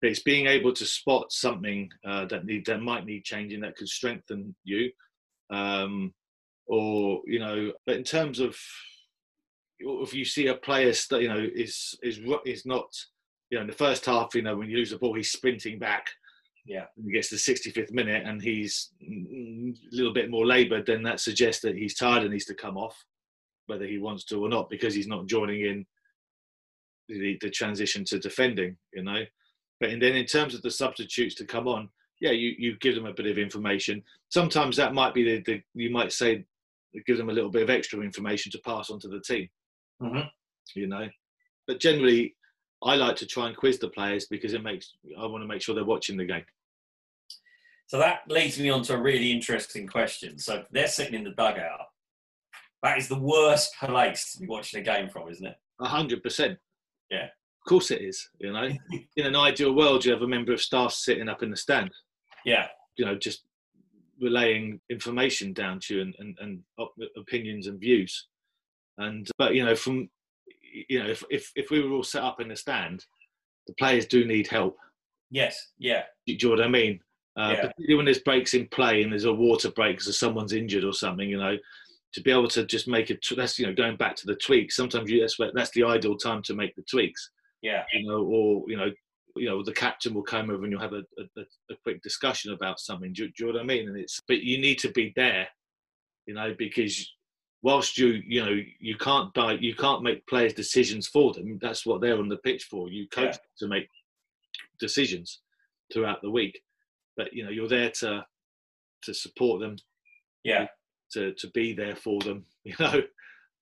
but 0.00 0.10
it's 0.10 0.22
being 0.22 0.46
able 0.46 0.72
to 0.72 0.84
spot 0.84 1.32
something 1.32 1.88
uh, 2.06 2.26
that 2.26 2.44
need 2.44 2.66
that 2.66 2.82
might 2.82 3.06
need 3.06 3.24
changing 3.24 3.60
that 3.60 3.76
could 3.76 3.88
strengthen 3.88 4.54
you, 4.64 4.90
um, 5.50 6.12
or 6.66 7.22
you 7.26 7.38
know. 7.38 7.72
But 7.86 7.96
in 7.96 8.04
terms 8.04 8.38
of 8.40 8.56
if 9.78 10.14
you 10.14 10.24
see 10.24 10.46
a 10.48 10.54
player, 10.54 10.92
you 11.12 11.28
know, 11.28 11.48
is 11.54 11.98
is 12.02 12.20
is 12.44 12.66
not, 12.66 12.88
you 13.50 13.58
know, 13.58 13.62
in 13.62 13.66
the 13.66 13.72
first 13.72 14.06
half, 14.06 14.34
you 14.34 14.42
know, 14.42 14.56
when 14.56 14.68
you 14.68 14.76
lose 14.76 14.90
the 14.90 14.98
ball, 14.98 15.14
he's 15.14 15.30
sprinting 15.30 15.78
back. 15.78 16.08
Yeah. 16.64 16.86
When 16.96 17.06
he 17.06 17.12
gets 17.12 17.28
to 17.28 17.36
the 17.36 17.40
65th 17.40 17.92
minute 17.92 18.26
and 18.26 18.42
he's 18.42 18.90
mm, 19.00 19.72
a 19.72 19.96
little 19.96 20.12
bit 20.12 20.30
more 20.30 20.44
laboured, 20.44 20.86
then 20.86 21.02
that 21.04 21.20
suggests 21.20 21.62
that 21.62 21.76
he's 21.76 21.94
tired 21.94 22.22
and 22.22 22.32
needs 22.32 22.46
to 22.46 22.54
come 22.54 22.76
off, 22.76 23.04
whether 23.66 23.86
he 23.86 23.98
wants 23.98 24.24
to 24.24 24.44
or 24.44 24.48
not, 24.48 24.68
because 24.68 24.92
he's 24.92 25.06
not 25.06 25.26
joining 25.26 25.60
in 25.60 25.86
the, 27.08 27.38
the 27.40 27.50
transition 27.50 28.04
to 28.06 28.18
defending, 28.18 28.76
you 28.92 29.02
know. 29.02 29.22
But 29.78 29.90
and 29.90 30.02
then 30.02 30.16
in 30.16 30.26
terms 30.26 30.54
of 30.54 30.62
the 30.62 30.70
substitutes 30.70 31.34
to 31.36 31.44
come 31.44 31.68
on, 31.68 31.88
yeah, 32.20 32.30
you, 32.30 32.54
you 32.58 32.76
give 32.78 32.94
them 32.94 33.06
a 33.06 33.12
bit 33.12 33.26
of 33.26 33.38
information. 33.38 34.02
Sometimes 34.30 34.76
that 34.76 34.94
might 34.94 35.14
be 35.14 35.22
the, 35.22 35.42
the 35.42 35.62
you 35.74 35.90
might 35.90 36.12
say 36.12 36.44
give 37.06 37.18
them 37.18 37.28
a 37.28 37.32
little 37.32 37.50
bit 37.50 37.62
of 37.62 37.70
extra 37.70 38.00
information 38.00 38.50
to 38.52 38.58
pass 38.60 38.90
on 38.90 38.98
to 39.00 39.08
the 39.08 39.20
team, 39.20 39.48
Mhm. 40.00 40.30
you 40.74 40.86
know. 40.86 41.08
But 41.66 41.80
generally, 41.80 42.34
I 42.82 42.94
like 42.96 43.16
to 43.16 43.26
try 43.26 43.48
and 43.48 43.56
quiz 43.56 43.78
the 43.78 43.88
players 43.88 44.26
because 44.26 44.52
it 44.52 44.62
makes 44.62 44.94
I 45.18 45.26
want 45.26 45.42
to 45.42 45.48
make 45.48 45.62
sure 45.62 45.74
they're 45.74 45.84
watching 45.84 46.16
the 46.16 46.24
game. 46.24 46.44
So 47.86 47.98
that 47.98 48.20
leads 48.28 48.58
me 48.58 48.68
on 48.70 48.82
to 48.84 48.94
a 48.94 49.00
really 49.00 49.30
interesting 49.32 49.86
question. 49.86 50.38
So 50.38 50.64
they're 50.72 50.88
sitting 50.88 51.14
in 51.14 51.24
the 51.24 51.30
dugout. 51.30 51.86
That 52.82 52.98
is 52.98 53.08
the 53.08 53.18
worst 53.18 53.74
place 53.78 54.32
to 54.34 54.40
be 54.40 54.46
watching 54.46 54.80
a 54.80 54.82
game 54.82 55.08
from, 55.08 55.28
isn't 55.28 55.46
it? 55.46 55.56
A 55.80 55.88
hundred 55.88 56.22
percent. 56.22 56.58
Yeah. 57.10 57.26
Of 57.26 57.68
course 57.68 57.90
it 57.90 58.02
is. 58.02 58.28
You 58.38 58.52
know, 58.52 58.68
in 59.16 59.26
an 59.26 59.36
ideal 59.36 59.74
world, 59.74 60.04
you 60.04 60.12
have 60.12 60.22
a 60.22 60.28
member 60.28 60.52
of 60.52 60.60
staff 60.60 60.92
sitting 60.92 61.28
up 61.28 61.42
in 61.42 61.50
the 61.50 61.56
stand. 61.56 61.90
Yeah, 62.44 62.68
You 62.96 63.04
know, 63.06 63.16
just 63.16 63.44
relaying 64.20 64.80
information 64.88 65.52
down 65.52 65.80
to 65.80 65.96
you 65.96 66.00
and, 66.02 66.14
and, 66.20 66.38
and 66.40 66.62
opinions 67.16 67.66
and 67.66 67.78
views. 67.80 68.28
And 68.98 69.28
but 69.38 69.54
you 69.54 69.64
know, 69.64 69.76
from 69.76 70.08
you 70.88 71.02
know, 71.02 71.08
if, 71.08 71.22
if 71.30 71.52
if 71.56 71.70
we 71.70 71.82
were 71.82 71.94
all 71.94 72.02
set 72.02 72.22
up 72.22 72.40
in 72.40 72.48
the 72.48 72.56
stand, 72.56 73.04
the 73.66 73.74
players 73.74 74.06
do 74.06 74.24
need 74.24 74.46
help. 74.46 74.76
Yes, 75.30 75.72
yeah. 75.78 76.04
Do 76.26 76.32
you 76.32 76.38
know 76.42 76.50
what 76.50 76.64
I 76.64 76.68
mean? 76.68 77.00
Uh, 77.36 77.52
Yeah. 77.52 77.60
Particularly 77.62 77.94
when 77.96 78.04
there's 78.06 78.20
breaks 78.20 78.54
in 78.54 78.66
play 78.68 79.02
and 79.02 79.12
there's 79.12 79.24
a 79.24 79.32
water 79.32 79.70
break 79.70 79.98
because 79.98 80.18
someone's 80.18 80.52
injured 80.52 80.84
or 80.84 80.92
something, 80.92 81.28
you 81.28 81.38
know, 81.38 81.56
to 82.14 82.20
be 82.22 82.30
able 82.30 82.48
to 82.48 82.64
just 82.64 82.88
make 82.88 83.10
it. 83.10 83.24
That's 83.36 83.58
you 83.58 83.66
know 83.66 83.74
going 83.74 83.96
back 83.96 84.16
to 84.16 84.26
the 84.26 84.36
tweaks. 84.36 84.76
Sometimes 84.76 85.10
you 85.10 85.20
that's 85.20 85.38
where, 85.38 85.50
that's 85.54 85.70
the 85.70 85.84
ideal 85.84 86.16
time 86.16 86.42
to 86.42 86.54
make 86.54 86.74
the 86.76 86.82
tweaks. 86.82 87.30
Yeah, 87.62 87.84
You 87.92 88.08
know, 88.08 88.22
or 88.22 88.64
you 88.68 88.76
know, 88.76 88.90
you 89.34 89.48
know 89.48 89.62
the 89.62 89.72
captain 89.72 90.14
will 90.14 90.22
come 90.22 90.50
over 90.50 90.62
and 90.62 90.72
you'll 90.72 90.80
have 90.80 90.92
a, 90.92 91.02
a, 91.18 91.40
a 91.70 91.76
quick 91.82 92.02
discussion 92.02 92.52
about 92.52 92.80
something. 92.80 93.12
Do, 93.12 93.26
do 93.26 93.32
you 93.38 93.46
know 93.46 93.52
what 93.54 93.62
I 93.62 93.64
mean? 93.66 93.88
And 93.88 93.98
it's 93.98 94.20
but 94.28 94.42
you 94.42 94.58
need 94.58 94.78
to 94.80 94.90
be 94.92 95.12
there, 95.16 95.48
you 96.26 96.34
know, 96.34 96.54
because 96.56 97.12
whilst 97.66 97.98
you 97.98 98.22
you 98.34 98.44
know 98.44 98.56
you 98.78 98.96
can't 98.96 99.34
die, 99.34 99.54
you 99.68 99.74
can't 99.74 100.02
make 100.08 100.24
players 100.28 100.54
decisions 100.54 101.08
for 101.08 101.34
them. 101.34 101.58
That's 101.60 101.84
what 101.84 102.00
they're 102.00 102.18
on 102.24 102.28
the 102.28 102.36
pitch 102.48 102.64
for. 102.70 102.88
You 102.88 103.08
coach 103.08 103.24
Yeah. 103.24 103.32
them 103.32 103.40
to 103.58 103.66
make 103.66 103.88
decisions 104.78 105.40
throughout 105.92 106.22
the 106.22 106.30
week, 106.30 106.62
but 107.16 107.32
you 107.32 107.42
know 107.44 107.50
you're 107.50 107.68
there 107.78 107.90
to 108.02 108.24
to 109.02 109.12
support 109.12 109.60
them, 109.60 109.74
yeah, 110.44 110.66
to 111.14 111.34
to 111.34 111.50
be 111.50 111.72
there 111.72 111.96
for 111.96 112.20
them, 112.20 112.44
you 112.64 112.74
know, 112.78 113.02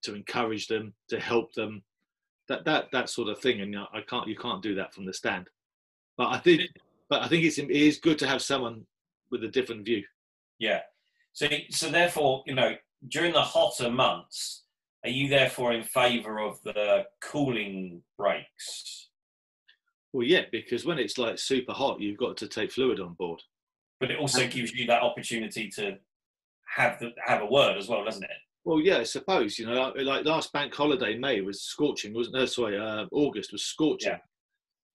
to 0.03 0.15
encourage 0.15 0.67
them, 0.69 0.93
to 1.09 1.19
help 1.19 1.55
them, 1.55 1.83
that 2.49 2.65
that 2.67 2.91
that 2.93 3.09
sort 3.09 3.29
of 3.31 3.39
thing. 3.41 3.63
And 3.63 3.73
you 3.73 3.79
know, 3.79 3.87
I 3.95 4.03
can't 4.03 4.29
you 4.29 4.37
can't 4.37 4.63
do 4.63 4.75
that 4.75 4.93
from 4.93 5.07
the 5.07 5.15
stand. 5.15 5.49
But 6.19 6.29
I 6.29 6.39
think 6.39 6.61
but 7.09 7.23
I 7.23 7.29
think 7.29 7.45
it's 7.45 7.57
it 7.59 7.71
is 7.71 7.99
good 7.99 8.19
to 8.19 8.27
have 8.27 8.43
someone 8.43 8.85
with 9.31 9.43
a 9.45 9.49
different 9.49 9.87
view. 9.87 10.05
yeah. 10.59 10.81
So, 11.33 11.49
so 11.71 11.89
therefore, 11.91 12.45
you 12.47 12.55
know, 12.55 12.77
during 13.09 13.33
the 13.33 13.43
hotter 13.43 13.91
months, 13.91 14.65
are 15.05 15.11
you 15.11 15.29
therefore 15.29 15.73
in 15.73 15.83
favour 15.85 16.41
of 16.41 16.61
the 16.63 17.05
cooling 17.21 18.03
breaks? 18.19 19.11
Well, 20.13 20.27
yeah, 20.27 20.43
because 20.53 20.87
when 20.87 20.99
it's 20.99 21.19
like 21.19 21.39
super 21.39 21.73
hot, 21.73 22.01
you've 22.01 22.19
got 22.19 22.37
to 22.39 22.49
take 22.49 22.73
fluid 22.73 23.01
on 23.01 23.15
board. 23.15 23.43
But 24.01 24.11
it 24.11 24.19
also 24.19 24.47
gives 24.47 24.73
you 24.73 24.87
that 24.87 25.03
opportunity 25.03 25.69
to 25.77 25.97
have 26.75 26.99
the, 27.01 27.13
have 27.25 27.43
a 27.43 27.47
word 27.47 27.77
as 27.77 27.89
well, 27.89 28.05
doesn't 28.05 28.23
it? 28.23 28.31
Well, 28.65 28.81
yeah, 28.81 28.99
I 28.99 29.03
suppose 29.03 29.59
you 29.59 29.67
know, 29.67 29.75
like, 29.75 30.05
like 30.05 30.25
last 30.25 30.53
bank 30.53 30.75
holiday, 30.75 31.19
May 31.19 31.41
was 31.43 31.63
scorching, 31.63 32.15
wasn't? 32.15 32.37
No, 32.37 32.47
sorry, 32.47 32.79
uh, 32.79 33.07
August 33.13 33.53
was 33.53 33.65
scorching. 33.65 34.13
Yeah. 34.13 34.19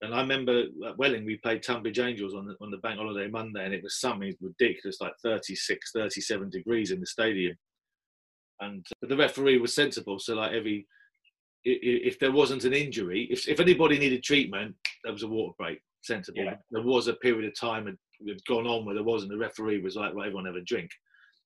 And 0.01 0.15
I 0.15 0.21
remember 0.21 0.63
at 0.87 0.97
Welling, 0.97 1.25
we 1.25 1.37
played 1.37 1.61
Tonbridge 1.61 1.99
Angels 1.99 2.33
on 2.33 2.47
the, 2.47 2.55
on 2.61 2.71
the 2.71 2.77
bank 2.77 2.97
holiday 2.97 3.29
Monday, 3.29 3.65
and 3.65 3.73
it 3.73 3.83
was 3.83 3.99
something 3.99 4.33
ridiculous, 4.41 5.01
like 5.01 5.13
36, 5.21 5.91
37 5.91 6.49
degrees 6.49 6.91
in 6.91 7.01
the 7.01 7.05
stadium. 7.05 7.55
And 8.61 8.85
the 9.01 9.15
referee 9.15 9.57
was 9.57 9.73
sensible, 9.73 10.19
so 10.19 10.35
like 10.35 10.51
every 10.53 10.87
if 11.65 12.17
there 12.19 12.31
wasn't 12.31 12.63
an 12.63 12.73
injury, 12.73 13.27
if 13.31 13.47
if 13.47 13.59
anybody 13.59 13.97
needed 13.99 14.23
treatment, 14.23 14.75
there 15.03 15.13
was 15.13 15.23
a 15.23 15.27
water 15.27 15.53
break. 15.57 15.81
Sensible. 16.01 16.43
Yeah. 16.43 16.55
There 16.71 16.83
was 16.83 17.07
a 17.07 17.13
period 17.15 17.45
of 17.45 17.59
time 17.59 17.85
had, 17.85 17.97
gone 18.47 18.65
on 18.65 18.85
where 18.85 18.95
there 18.95 19.03
wasn't. 19.03 19.31
The 19.31 19.37
referee 19.37 19.81
was 19.81 19.95
like, 19.97 20.13
"Right, 20.13 20.27
everyone 20.27 20.45
have 20.45 20.55
a 20.55 20.61
drink," 20.61 20.89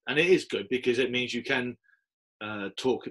and 0.08 0.20
it 0.20 0.28
is 0.28 0.46
good 0.46 0.68
because 0.70 1.00
it 1.00 1.12
means 1.12 1.34
you 1.34 1.44
can 1.44 1.76
uh, 2.42 2.70
talk 2.78 3.08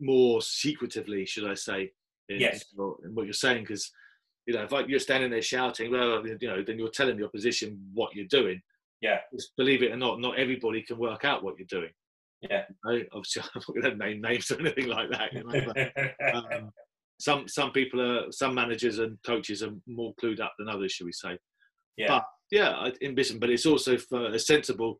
more 0.00 0.40
secretively, 0.42 1.26
should 1.26 1.48
I 1.48 1.54
say, 1.54 1.92
in, 2.28 2.40
Yes. 2.40 2.64
what- 2.74 2.96
in 3.04 3.14
what 3.14 3.26
you're 3.26 3.32
saying. 3.34 3.62
Because 3.64 3.92
you 4.46 4.54
know, 4.54 4.62
if 4.62 4.72
like, 4.72 4.88
you're 4.88 4.98
standing 4.98 5.30
there 5.30 5.42
shouting, 5.42 5.90
well, 5.92 6.26
you 6.26 6.48
know, 6.48 6.62
then 6.62 6.78
you're 6.78 6.88
telling 6.90 7.16
the 7.16 7.26
opposition 7.26 7.78
what 7.92 8.14
you're 8.14 8.26
doing. 8.26 8.60
Yeah. 9.00 9.20
Just 9.32 9.52
believe 9.56 9.82
it 9.82 9.92
or 9.92 9.96
not, 9.96 10.20
not 10.20 10.38
everybody 10.38 10.82
can 10.82 10.98
work 10.98 11.24
out 11.24 11.44
what 11.44 11.56
you're 11.58 11.66
doing. 11.66 11.90
Yeah. 12.42 12.64
Right? 12.84 13.06
Obviously, 13.12 13.42
I'm 13.54 13.62
not 13.68 13.82
going 13.82 13.98
to 13.98 14.04
name 14.04 14.20
names 14.20 14.50
or 14.50 14.60
anything 14.60 14.88
like 14.88 15.10
that. 15.10 15.32
You 15.32 15.44
know, 15.44 15.72
but, 15.74 16.56
um, 16.56 16.70
some 17.20 17.46
some 17.46 17.72
people 17.72 18.00
are, 18.00 18.32
some 18.32 18.54
managers 18.54 18.98
and 18.98 19.18
coaches 19.24 19.62
are 19.62 19.72
more 19.86 20.14
clued 20.22 20.40
up 20.40 20.54
than 20.58 20.68
others, 20.68 20.92
should 20.92 21.06
we 21.06 21.12
say? 21.12 21.38
Yeah. 21.96 22.08
But 22.08 22.24
yeah, 22.50 22.88
in 23.00 23.14
business, 23.14 23.38
but 23.38 23.50
it's 23.50 23.66
also 23.66 23.98
for 23.98 24.26
a 24.26 24.38
sensible. 24.38 24.98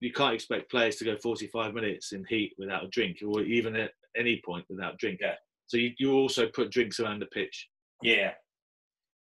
You 0.00 0.12
can't 0.12 0.34
expect 0.34 0.70
players 0.70 0.96
to 0.96 1.04
go 1.04 1.16
45 1.22 1.72
minutes 1.72 2.12
in 2.12 2.24
heat 2.28 2.52
without 2.58 2.84
a 2.84 2.88
drink, 2.88 3.18
or 3.26 3.42
even 3.42 3.76
at 3.76 3.92
any 4.16 4.42
point 4.44 4.64
without 4.68 4.98
drink. 4.98 5.18
Yeah. 5.20 5.34
So 5.66 5.76
you, 5.76 5.92
you 5.98 6.12
also 6.12 6.46
put 6.48 6.70
drinks 6.70 7.00
around 7.00 7.20
the 7.20 7.26
pitch. 7.26 7.68
Yeah. 8.02 8.32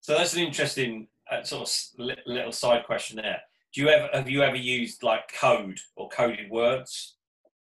So 0.00 0.16
that's 0.16 0.34
an 0.34 0.40
interesting 0.40 1.08
uh, 1.30 1.42
sort 1.42 1.68
of 1.68 2.16
little 2.26 2.52
side 2.52 2.84
question 2.84 3.16
there. 3.16 3.40
Do 3.74 3.80
you 3.80 3.88
ever 3.88 4.08
have 4.12 4.28
you 4.28 4.42
ever 4.42 4.56
used 4.56 5.02
like 5.02 5.32
code 5.32 5.78
or 5.96 6.08
coded 6.08 6.50
words 6.50 7.16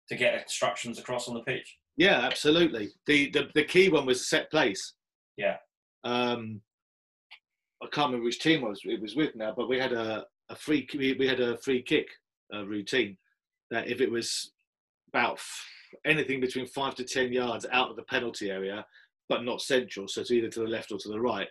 to 0.08 0.16
get 0.16 0.40
instructions 0.40 0.98
across 0.98 1.28
on 1.28 1.34
the 1.34 1.40
pitch? 1.40 1.76
Yeah, 1.96 2.20
absolutely. 2.20 2.90
The 3.06 3.30
the, 3.30 3.48
the 3.54 3.64
key 3.64 3.88
one 3.88 4.06
was 4.06 4.28
set 4.28 4.50
place. 4.50 4.94
Yeah. 5.36 5.56
Um, 6.04 6.60
I 7.82 7.86
can't 7.86 8.08
remember 8.08 8.24
which 8.24 8.40
team 8.40 8.62
was 8.62 8.80
it 8.84 9.00
was 9.00 9.16
with 9.16 9.34
now, 9.34 9.52
but 9.56 9.68
we 9.68 9.78
had 9.78 9.92
a, 9.92 10.24
a 10.48 10.56
free 10.56 10.88
we, 10.94 11.14
we 11.18 11.26
had 11.26 11.40
a 11.40 11.58
free 11.58 11.82
kick 11.82 12.08
uh, 12.54 12.64
routine 12.66 13.16
that 13.70 13.88
if 13.88 14.00
it 14.00 14.10
was 14.10 14.52
about 15.08 15.34
f- 15.34 15.64
anything 16.04 16.40
between 16.40 16.66
five 16.66 16.94
to 16.96 17.04
ten 17.04 17.32
yards 17.32 17.66
out 17.72 17.90
of 17.90 17.96
the 17.96 18.02
penalty 18.04 18.50
area, 18.50 18.84
but 19.28 19.44
not 19.44 19.60
central, 19.60 20.08
so 20.08 20.20
it's 20.20 20.30
either 20.30 20.48
to 20.48 20.60
the 20.60 20.66
left 20.66 20.92
or 20.92 20.98
to 20.98 21.08
the 21.08 21.20
right, 21.20 21.48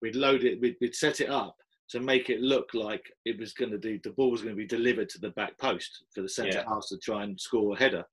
we'd 0.00 0.16
load 0.16 0.44
it. 0.44 0.60
We'd, 0.60 0.76
we'd 0.80 0.94
set 0.94 1.20
it 1.20 1.28
up 1.30 1.56
to 1.90 2.00
make 2.00 2.30
it 2.30 2.40
look 2.40 2.72
like 2.74 3.02
it 3.24 3.38
was 3.38 3.52
going 3.52 3.70
to 3.70 3.78
do 3.78 3.98
the 4.04 4.10
ball 4.10 4.30
was 4.30 4.42
going 4.42 4.54
to 4.54 4.60
be 4.60 4.66
delivered 4.66 5.08
to 5.08 5.18
the 5.18 5.30
back 5.30 5.58
post 5.58 6.04
for 6.14 6.22
the 6.22 6.28
centre 6.28 6.58
Yeah. 6.58 6.64
house 6.64 6.88
to 6.90 6.98
try 6.98 7.24
and 7.24 7.40
score 7.40 7.74
a 7.74 7.78
header 7.78 8.04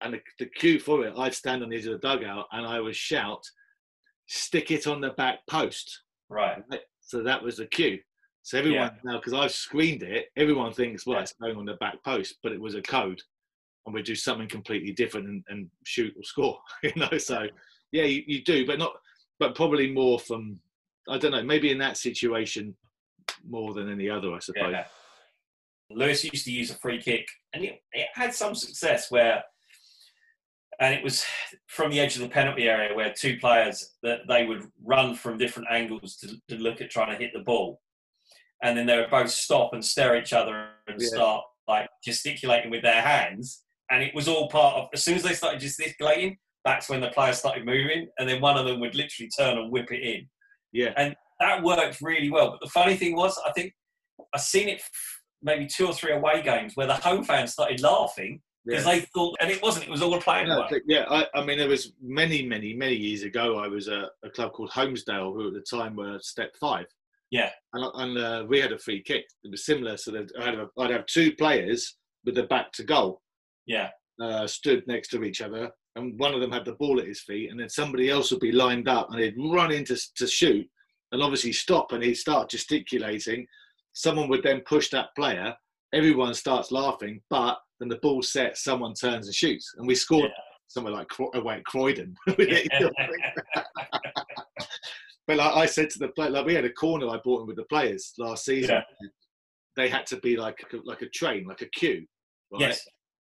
and 0.00 0.14
the, 0.14 0.20
the 0.38 0.46
cue 0.46 0.78
for 0.78 1.06
it, 1.06 1.14
I'd 1.16 1.34
stand 1.34 1.62
on 1.62 1.70
the 1.70 1.76
edge 1.76 1.86
of 1.86 1.92
the 2.00 2.06
dugout 2.06 2.46
and 2.52 2.66
I 2.66 2.80
would 2.80 2.96
shout, 2.96 3.42
"Stick 4.26 4.70
it 4.70 4.86
on 4.86 5.00
the 5.00 5.10
back 5.10 5.38
post." 5.48 6.02
Right. 6.28 6.62
Right? 6.70 6.80
So 7.00 7.22
that 7.22 7.42
was 7.42 7.56
the 7.56 7.66
cue. 7.66 8.00
So 8.42 8.58
everyone 8.58 8.90
now, 9.04 9.16
because 9.16 9.32
I've 9.32 9.52
screened 9.52 10.02
it, 10.02 10.26
everyone 10.36 10.72
thinks, 10.72 11.06
"Well, 11.06 11.16
Yeah. 11.16 11.22
it's 11.22 11.32
going 11.40 11.56
on 11.56 11.64
the 11.64 11.74
back 11.74 12.02
post," 12.04 12.36
but 12.42 12.52
it 12.52 12.60
was 12.60 12.74
a 12.74 12.82
code, 12.82 13.20
and 13.86 13.94
we 13.94 14.02
do 14.02 14.14
something 14.14 14.48
completely 14.48 14.92
different 14.92 15.28
and, 15.28 15.44
and 15.48 15.70
shoot 15.84 16.12
or 16.16 16.22
score. 16.24 16.58
You 16.82 16.92
know, 16.96 17.16
so 17.16 17.46
yeah, 17.92 18.04
you, 18.04 18.24
you 18.26 18.42
do, 18.44 18.66
but 18.66 18.78
not, 18.78 18.92
but 19.38 19.54
probably 19.54 19.90
more 19.90 20.18
from, 20.18 20.60
I 21.08 21.16
don't 21.16 21.30
know, 21.32 21.42
maybe 21.42 21.70
in 21.70 21.78
that 21.78 21.96
situation 21.96 22.76
more 23.46 23.74
than 23.74 23.90
any 23.90 24.08
other, 24.08 24.32
I 24.32 24.38
suppose. 24.38 24.72
Yeah. 24.72 24.84
Lewes 25.90 26.24
used 26.24 26.44
to 26.46 26.52
use 26.52 26.70
a 26.70 26.78
free 26.78 27.00
kick, 27.00 27.26
and 27.52 27.64
it, 27.64 27.82
it 27.92 28.08
had 28.14 28.34
some 28.34 28.54
success 28.54 29.10
where, 29.10 29.42
and 30.80 30.94
it 30.94 31.04
was 31.04 31.24
from 31.66 31.90
the 31.90 32.00
edge 32.00 32.16
of 32.16 32.22
the 32.22 32.28
penalty 32.28 32.68
area 32.68 32.94
where 32.94 33.12
two 33.12 33.36
players 33.38 33.92
that 34.02 34.20
they 34.28 34.46
would 34.46 34.64
run 34.82 35.14
from 35.14 35.38
different 35.38 35.68
angles 35.70 36.16
to, 36.16 36.36
to 36.48 36.56
look 36.60 36.80
at 36.80 36.90
trying 36.90 37.12
to 37.12 37.22
hit 37.22 37.32
the 37.34 37.40
ball, 37.40 37.80
and 38.62 38.76
then 38.76 38.86
they 38.86 38.96
would 38.96 39.10
both 39.10 39.30
stop 39.30 39.72
and 39.74 39.84
stare 39.84 40.16
at 40.16 40.22
each 40.22 40.32
other 40.32 40.68
and 40.88 41.00
Yeah. 41.00 41.08
start 41.08 41.44
like 41.68 41.88
gesticulating 42.04 42.70
with 42.70 42.82
their 42.82 43.02
hands, 43.02 43.62
and 43.90 44.02
it 44.02 44.14
was 44.14 44.26
all 44.26 44.48
part 44.48 44.76
of. 44.76 44.88
As 44.94 45.02
soon 45.02 45.14
as 45.16 45.22
they 45.22 45.34
started 45.34 45.60
gesticulating, 45.60 46.38
that's 46.64 46.88
when 46.88 47.00
the 47.02 47.10
players 47.10 47.38
started 47.38 47.66
moving, 47.66 48.08
and 48.18 48.28
then 48.28 48.40
one 48.40 48.56
of 48.56 48.64
them 48.64 48.80
would 48.80 48.94
literally 48.94 49.30
turn 49.38 49.58
and 49.58 49.70
whip 49.70 49.92
it 49.92 50.02
in 50.02 50.28
Yeah, 50.72 50.92
that 51.40 51.62
worked 51.62 52.00
really 52.00 52.30
well. 52.30 52.50
But 52.50 52.60
the 52.60 52.70
funny 52.70 52.96
thing 52.96 53.16
was, 53.16 53.38
I 53.46 53.52
think 53.52 53.72
I've 54.34 54.40
seen 54.40 54.68
it 54.68 54.82
maybe 55.42 55.66
two 55.66 55.86
or 55.86 55.92
three 55.94 56.12
away 56.12 56.42
games 56.42 56.72
where 56.74 56.86
the 56.86 56.94
home 56.94 57.24
fans 57.24 57.52
started 57.52 57.80
laughing 57.80 58.40
because 58.64 58.86
yeah. 58.86 58.92
they 58.92 59.00
thought, 59.00 59.36
and 59.40 59.50
it 59.50 59.62
wasn't, 59.62 59.84
it 59.86 59.90
was 59.90 60.00
all 60.00 60.18
playing 60.20 60.48
No, 60.48 60.62
away. 60.62 60.80
yeah, 60.86 61.04
I, 61.10 61.26
I 61.34 61.44
mean, 61.44 61.58
there 61.58 61.68
was 61.68 61.92
many, 62.00 62.46
many, 62.46 62.72
many 62.72 62.94
years 62.94 63.22
ago. 63.22 63.58
I 63.58 63.68
was 63.68 63.88
at 63.88 64.08
a 64.24 64.30
club 64.30 64.52
called 64.52 64.70
Holmesdale, 64.70 65.34
who 65.34 65.48
at 65.48 65.54
the 65.54 65.60
time 65.76 65.96
were 65.96 66.18
step 66.22 66.54
five. 66.58 66.86
Yeah. 67.30 67.50
and, 67.74 67.84
and 67.94 68.18
uh, 68.18 68.44
we 68.48 68.60
had 68.60 68.72
a 68.72 68.78
free 68.78 69.02
kick. 69.02 69.24
It 69.42 69.50
was 69.50 69.66
similar. 69.66 69.96
So 69.96 70.12
that 70.12 70.30
I'd 70.40 70.56
have, 70.56 70.68
I'd 70.78 70.90
have 70.92 71.04
two 71.06 71.32
players 71.34 71.96
with 72.24 72.36
their 72.36 72.46
back 72.46 72.72
to 72.72 72.84
goal, 72.84 73.20
Yeah, 73.66 73.90
uh, 74.22 74.46
stood 74.46 74.82
next 74.86 75.08
to 75.08 75.24
each 75.24 75.42
other, 75.42 75.70
and 75.96 76.18
one 76.18 76.32
of 76.32 76.40
them 76.40 76.52
had 76.52 76.64
the 76.64 76.72
ball 76.72 77.00
at 77.00 77.06
his 77.06 77.20
feet, 77.20 77.50
and 77.50 77.60
then 77.60 77.68
somebody 77.68 78.08
else 78.08 78.30
would 78.30 78.40
be 78.40 78.52
lined 78.52 78.88
up, 78.88 79.10
and 79.10 79.20
he'd 79.20 79.34
run 79.36 79.72
in 79.72 79.84
to, 79.86 79.98
to 80.16 80.26
shoot, 80.26 80.66
and 81.14 81.22
obviously 81.22 81.52
stop, 81.52 81.92
and 81.92 82.02
he'd 82.02 82.16
start 82.16 82.50
gesticulating. 82.50 83.46
Someone 83.92 84.28
would 84.28 84.42
then 84.42 84.62
push 84.66 84.90
that 84.90 85.14
player. 85.16 85.54
Everyone 85.94 86.34
starts 86.34 86.72
laughing, 86.72 87.20
but 87.30 87.56
then 87.78 87.88
the 87.88 88.00
ball 88.02 88.20
sets, 88.20 88.64
someone 88.64 88.94
turns 88.94 89.26
and 89.26 89.34
shoots, 89.34 89.72
and 89.78 89.86
we 89.86 89.94
scored 89.94 90.32
somewhere 90.66 90.92
like 90.92 91.06
away 91.34 91.54
uh, 91.54 91.58
at 91.58 91.64
Croydon. 91.66 92.16
but 92.26 92.38
like 95.36 95.56
I 95.56 95.66
said 95.66 95.88
to 95.90 96.00
the 96.00 96.08
player, 96.08 96.30
like 96.30 96.46
we 96.46 96.54
had 96.54 96.64
a 96.64 96.72
corner 96.72 97.08
I 97.08 97.20
bought 97.24 97.42
in 97.42 97.46
with 97.46 97.56
the 97.56 97.64
players 97.64 98.12
last 98.18 98.44
season. 98.44 98.82
They 99.76 99.88
had 99.88 100.06
to 100.06 100.16
be 100.16 100.36
like 100.36 100.58
a, 100.72 100.78
like 100.84 101.02
a 101.02 101.08
train, 101.10 101.46
like 101.46 101.62
a 101.62 101.66
queue, 101.66 102.04
right? 102.52 102.60
yes, 102.60 102.80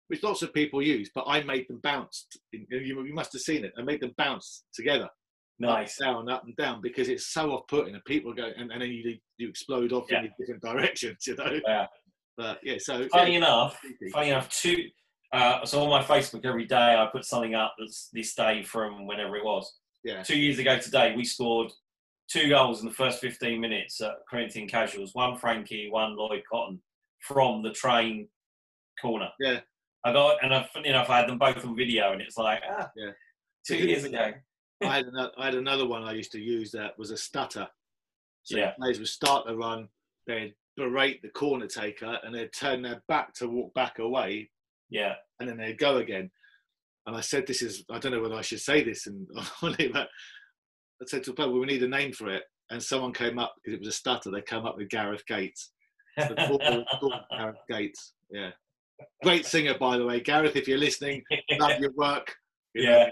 which 0.07 0.23
lots 0.23 0.41
of 0.41 0.51
people 0.55 0.81
use. 0.81 1.11
But 1.13 1.25
I 1.27 1.43
made 1.43 1.67
them 1.67 1.81
bounce. 1.83 2.25
You, 2.51 3.03
you 3.03 3.13
must 3.13 3.31
have 3.33 3.43
seen 3.43 3.63
it. 3.63 3.73
I 3.77 3.83
made 3.83 4.01
them 4.01 4.15
bounce 4.17 4.63
together, 4.73 5.07
nice. 5.59 5.99
up, 6.01 6.05
down, 6.07 6.29
up 6.29 6.43
and 6.45 6.55
down, 6.55 6.81
because 6.81 7.07
it's 7.09 7.27
so 7.27 7.51
off-putting, 7.51 7.93
and 7.95 8.03
people 8.05 8.33
go, 8.33 8.49
and, 8.57 8.71
and 8.71 8.81
then 8.81 8.89
you 8.89 9.17
you 9.37 9.49
explode 9.49 9.91
off 9.93 10.05
Yeah. 10.09 10.21
in 10.23 10.31
different 10.39 10.61
directions. 10.61 11.17
You 11.27 11.35
know. 11.35 11.59
Yeah. 11.67 11.87
But 12.37 12.59
yeah, 12.63 12.75
so 12.79 13.07
Funny 13.09 13.31
yeah, 13.31 13.37
enough, 13.37 13.79
funny 14.11 14.29
enough, 14.29 14.49
two. 14.49 14.89
Uh, 15.31 15.65
so 15.65 15.81
on 15.83 15.89
my 15.89 16.03
Facebook 16.03 16.45
every 16.45 16.65
day, 16.65 16.75
I 16.95 17.07
put 17.11 17.25
something 17.25 17.55
up 17.55 17.73
that's 17.79 18.09
this 18.13 18.33
day 18.35 18.63
from 18.63 19.05
whenever 19.07 19.35
it 19.37 19.43
was. 19.45 19.73
yeah, 20.03 20.21
Two 20.23 20.37
years 20.37 20.59
ago 20.59 20.77
today, 20.77 21.13
we 21.15 21.23
scored 21.25 21.71
two 22.29 22.49
goals 22.49 22.81
in 22.81 22.87
the 22.87 22.93
first 22.93 23.19
15 23.21 23.59
minutes 23.59 24.01
at 24.01 24.13
Corinthian 24.29 24.67
Casuals. 24.67 25.13
One 25.13 25.37
Frankie, 25.37 25.89
one 25.89 26.15
Lloyd 26.17 26.43
Cotton 26.49 26.81
from 27.21 27.63
the 27.63 27.71
train 27.71 28.27
corner. 29.01 29.29
Yeah. 29.39 29.59
I 30.03 30.13
got, 30.13 30.43
and 30.43 30.53
I, 30.53 30.67
funny 30.73 30.89
enough, 30.89 31.09
I 31.09 31.19
had 31.19 31.29
them 31.29 31.37
both 31.39 31.65
on 31.65 31.75
video, 31.75 32.11
and 32.11 32.21
it's 32.21 32.37
like, 32.37 32.61
ah, 32.69 32.89
Yeah. 32.95 33.11
two 33.65 33.77
years 33.77 34.03
ago. 34.03 34.31
I 34.83 34.95
had 34.97 35.05
another, 35.07 35.31
I 35.37 35.45
had 35.45 35.55
another 35.55 35.87
one 35.87 36.03
I 36.03 36.13
used 36.13 36.31
to 36.33 36.39
use 36.41 36.71
that 36.71 36.97
was 36.97 37.11
a 37.11 37.17
stutter. 37.17 37.67
So 38.43 38.57
Yeah. 38.57 38.71
players 38.71 38.99
would 38.99 39.07
start 39.07 39.45
the 39.47 39.55
run, 39.55 39.89
they'd 40.27 40.53
berate 40.77 41.21
the 41.21 41.29
corner 41.29 41.67
taker, 41.67 42.19
and 42.23 42.35
they'd 42.35 42.51
turn 42.53 42.81
their 42.81 43.01
back 43.07 43.33
to 43.35 43.47
walk 43.47 43.73
back 43.73 43.99
away, 43.99 44.51
Yeah. 44.89 45.15
and 45.39 45.47
then 45.49 45.57
they'd 45.57 45.77
go 45.77 45.97
again. 45.97 46.31
And 47.07 47.15
I 47.15 47.21
said, 47.21 47.45
"This 47.47 47.61
is 47.61 47.85
I 47.89 47.99
don't 47.99 48.11
know 48.11 48.21
whether 48.21 48.35
I 48.35 48.41
should 48.41 48.59
say 48.61 48.83
this." 48.83 49.07
And 49.07 49.27
on 49.61 49.75
it, 49.79 49.93
but 49.93 50.09
I 51.01 51.05
said 51.05 51.23
to 51.23 51.29
the 51.31 51.35
player, 51.35 51.49
well, 51.49 51.59
"We 51.59 51.67
need 51.67 51.83
a 51.83 51.87
name 51.87 52.11
for 52.11 52.29
it." 52.29 52.43
And 52.71 52.81
someone 52.83 53.13
came 53.13 53.37
up 53.39 53.53
because 53.55 53.75
it 53.75 53.79
was 53.79 53.89
a 53.89 53.91
stutter. 53.91 54.31
They 54.31 54.41
came 54.41 54.65
up 54.65 54.75
with 54.75 54.89
Gareth 54.89 55.25
Gates. 55.27 55.71
So 56.19 56.29
the 56.29 57.25
Gareth 57.31 57.57
Gates. 57.69 58.13
Yeah, 58.31 58.51
great 59.23 59.45
singer 59.45 59.77
by 59.77 59.97
the 59.97 60.05
way, 60.05 60.19
Gareth. 60.19 60.55
If 60.55 60.67
you're 60.67 60.77
listening, 60.79 61.23
love 61.59 61.79
your 61.79 61.91
work. 61.93 62.35
You 62.73 62.83
yeah. 62.89 63.05
I- 63.05 63.11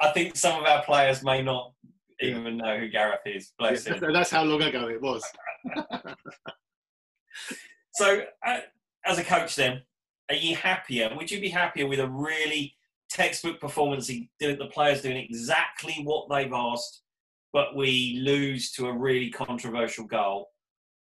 I 0.00 0.10
think 0.12 0.36
some 0.36 0.60
of 0.60 0.66
our 0.66 0.82
players 0.84 1.22
may 1.22 1.42
not 1.42 1.72
even 2.20 2.56
know 2.56 2.78
who 2.78 2.88
Gareth 2.88 3.20
is. 3.26 3.52
Bless 3.58 3.86
Yeah, 3.86 3.94
him. 3.94 4.12
that's, 4.12 4.30
how 4.30 4.44
long 4.44 4.62
ago 4.62 4.88
it 4.88 5.00
was. 5.00 5.22
So, 7.96 8.22
uh, 8.44 8.58
as 9.06 9.18
a 9.18 9.24
coach, 9.24 9.54
then, 9.54 9.82
are 10.28 10.34
you 10.34 10.56
happier? 10.56 11.12
Would 11.16 11.30
you 11.30 11.40
be 11.40 11.48
happier 11.48 11.86
with 11.86 12.00
a 12.00 12.08
really 12.08 12.74
textbook 13.08 13.60
performance, 13.60 14.08
the 14.08 14.68
players 14.72 15.02
doing 15.02 15.16
exactly 15.16 16.00
what 16.02 16.28
they've 16.28 16.52
asked, 16.52 17.02
but 17.52 17.76
we 17.76 18.20
lose 18.24 18.72
to 18.72 18.86
a 18.88 18.92
really 18.92 19.30
controversial 19.30 20.06
goal, 20.06 20.48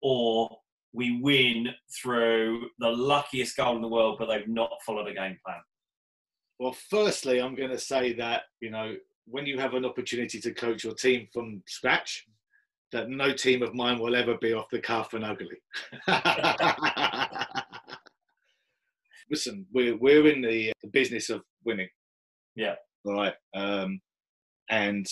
or 0.00 0.48
we 0.92 1.20
win 1.20 1.68
through 2.00 2.68
the 2.78 2.88
luckiest 2.88 3.56
goal 3.56 3.74
in 3.74 3.82
the 3.82 3.88
world, 3.88 4.16
but 4.18 4.26
they've 4.26 4.48
not 4.48 4.70
followed 4.84 5.08
a 5.08 5.14
game 5.14 5.36
plan? 5.44 5.60
Well, 6.58 6.74
firstly, 6.90 7.40
I'm 7.40 7.54
going 7.54 7.70
to 7.70 7.78
say 7.78 8.12
that 8.14 8.42
you 8.60 8.70
know 8.70 8.94
when 9.26 9.46
you 9.46 9.58
have 9.58 9.74
an 9.74 9.84
opportunity 9.84 10.40
to 10.40 10.52
coach 10.52 10.84
your 10.84 10.94
team 10.94 11.28
from 11.32 11.62
scratch, 11.66 12.24
that 12.92 13.10
no 13.10 13.32
team 13.32 13.62
of 13.62 13.74
mine 13.74 13.98
will 13.98 14.16
ever 14.16 14.36
be 14.38 14.52
off 14.52 14.70
the 14.70 14.78
cuff 14.80 15.12
and 15.14 15.24
ugly. 15.24 15.56
Listen, 19.30 19.66
we're 19.72 19.96
we're 19.96 20.28
in 20.28 20.40
the, 20.40 20.72
the 20.82 20.88
business 20.88 21.30
of 21.30 21.42
winning. 21.64 21.88
Yeah. 22.54 22.76
All 23.04 23.14
right. 23.14 23.34
Um, 23.54 24.00
and 24.70 25.06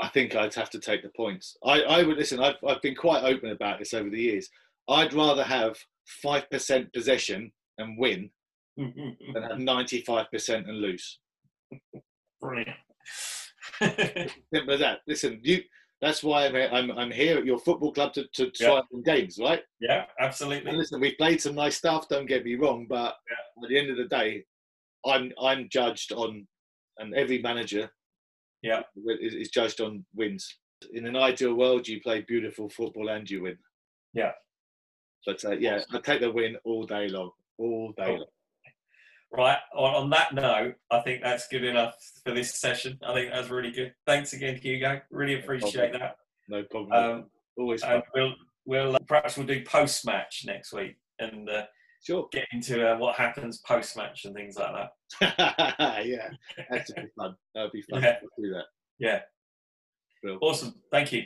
I 0.00 0.08
think 0.08 0.34
I'd 0.34 0.54
have 0.54 0.70
to 0.70 0.80
take 0.80 1.02
the 1.02 1.10
points. 1.16 1.56
I, 1.64 1.82
I 1.82 2.02
would 2.02 2.16
listen. 2.16 2.40
I've 2.40 2.56
I've 2.66 2.82
been 2.82 2.96
quite 2.96 3.22
open 3.24 3.50
about 3.50 3.78
this 3.78 3.94
over 3.94 4.08
the 4.08 4.20
years. 4.20 4.48
I'd 4.88 5.12
rather 5.12 5.44
have 5.44 5.76
five 6.22 6.48
percent 6.50 6.92
possession 6.92 7.52
and 7.78 7.98
win 7.98 8.30
than 8.76 9.42
have 9.42 9.58
ninety 9.58 10.00
five 10.02 10.30
percent 10.30 10.68
and 10.68 10.78
lose. 10.78 11.18
Brilliant. 12.40 12.76
Simple 13.80 14.74
as 14.74 14.80
that. 14.80 15.00
Listen, 15.06 15.40
you. 15.42 15.62
That's 16.00 16.22
why 16.22 16.46
I'm 16.46 16.54
I'm, 16.56 16.90
I'm 16.98 17.10
here 17.10 17.38
at 17.38 17.46
your 17.46 17.58
football 17.58 17.92
club 17.92 18.12
to, 18.14 18.26
to 18.34 18.50
try 18.50 18.76
and 18.78 18.84
win 18.90 19.02
games, 19.04 19.38
right? 19.40 19.62
yeah, 19.80 20.04
And 20.18 20.26
absolutely. 20.28 20.72
listen, 20.72 21.00
we've 21.00 21.16
played 21.16 21.40
some 21.40 21.54
nice 21.54 21.76
stuff. 21.76 22.08
Don't 22.08 22.26
get 22.26 22.44
me 22.44 22.56
wrong, 22.56 22.86
but 22.88 23.14
at 23.62 23.68
the 23.68 23.78
end 23.78 23.90
of 23.90 23.96
the 23.96 24.04
day, 24.04 24.44
I'm 25.06 25.32
I'm 25.40 25.68
judged 25.70 26.12
on, 26.12 26.46
and 26.98 27.14
every 27.14 27.40
manager, 27.40 27.90
Yeah. 28.62 28.82
is, 29.20 29.34
is 29.34 29.48
judged 29.50 29.80
on 29.80 30.04
wins. 30.14 30.58
In 30.92 31.06
an 31.06 31.16
ideal 31.16 31.54
world, 31.54 31.88
you 31.88 32.00
play 32.02 32.20
beautiful 32.20 32.68
football 32.68 33.08
and 33.08 33.30
you 33.30 33.42
win. 33.42 33.56
Yeah. 34.12 34.32
But 35.24 35.42
uh, 35.44 35.52
yeah, 35.52 35.80
I 35.90 36.00
take 36.00 36.20
the 36.20 36.30
win 36.30 36.56
all 36.64 36.84
day 36.84 37.08
long, 37.08 37.30
all 37.56 37.94
day 37.96 38.04
Cool. 38.06 38.16
long. 38.18 38.26
Right, 39.36 39.58
on 39.74 40.10
that 40.10 40.32
note, 40.32 40.74
I 40.92 41.00
think 41.00 41.22
that's 41.22 41.48
good 41.48 41.64
enough 41.64 41.94
for 42.24 42.32
this 42.32 42.54
session. 42.54 42.98
I 43.04 43.12
think 43.14 43.32
that's 43.32 43.50
really 43.50 43.72
good. 43.72 43.92
Thanks 44.06 44.32
again, 44.32 44.56
Hugo. 44.56 45.00
Really 45.10 45.40
appreciate 45.40 45.92
no 45.92 45.98
that. 45.98 46.16
No 46.48 46.62
problem. 46.70 46.92
Um, 46.92 47.24
Always. 47.56 47.82
And 47.82 48.02
we'll, 48.14 48.34
we'll 48.64 48.94
uh, 48.94 48.98
perhaps 49.08 49.36
we'll 49.36 49.46
do 49.46 49.64
post 49.64 50.06
match 50.06 50.44
next 50.46 50.72
week 50.72 50.96
and 51.18 51.50
uh, 51.50 51.64
sure. 52.04 52.28
get 52.30 52.46
into 52.52 52.88
uh, 52.88 52.96
what 52.96 53.16
happens 53.16 53.58
post 53.66 53.96
match 53.96 54.24
and 54.24 54.34
things 54.36 54.56
like 54.56 54.88
that. 55.20 56.04
yeah, 56.06 56.28
that's 56.70 56.92
be 56.92 57.02
fun. 57.18 57.34
That'd 57.56 57.72
be 57.72 57.82
fun. 57.82 58.02
Yeah. 58.02 58.18
We'll 58.22 58.50
do 58.50 58.54
that. 58.54 58.66
Yeah. 58.98 59.20
Brilliant. 60.22 60.42
Awesome. 60.42 60.74
Thank 60.92 61.12
you. 61.12 61.24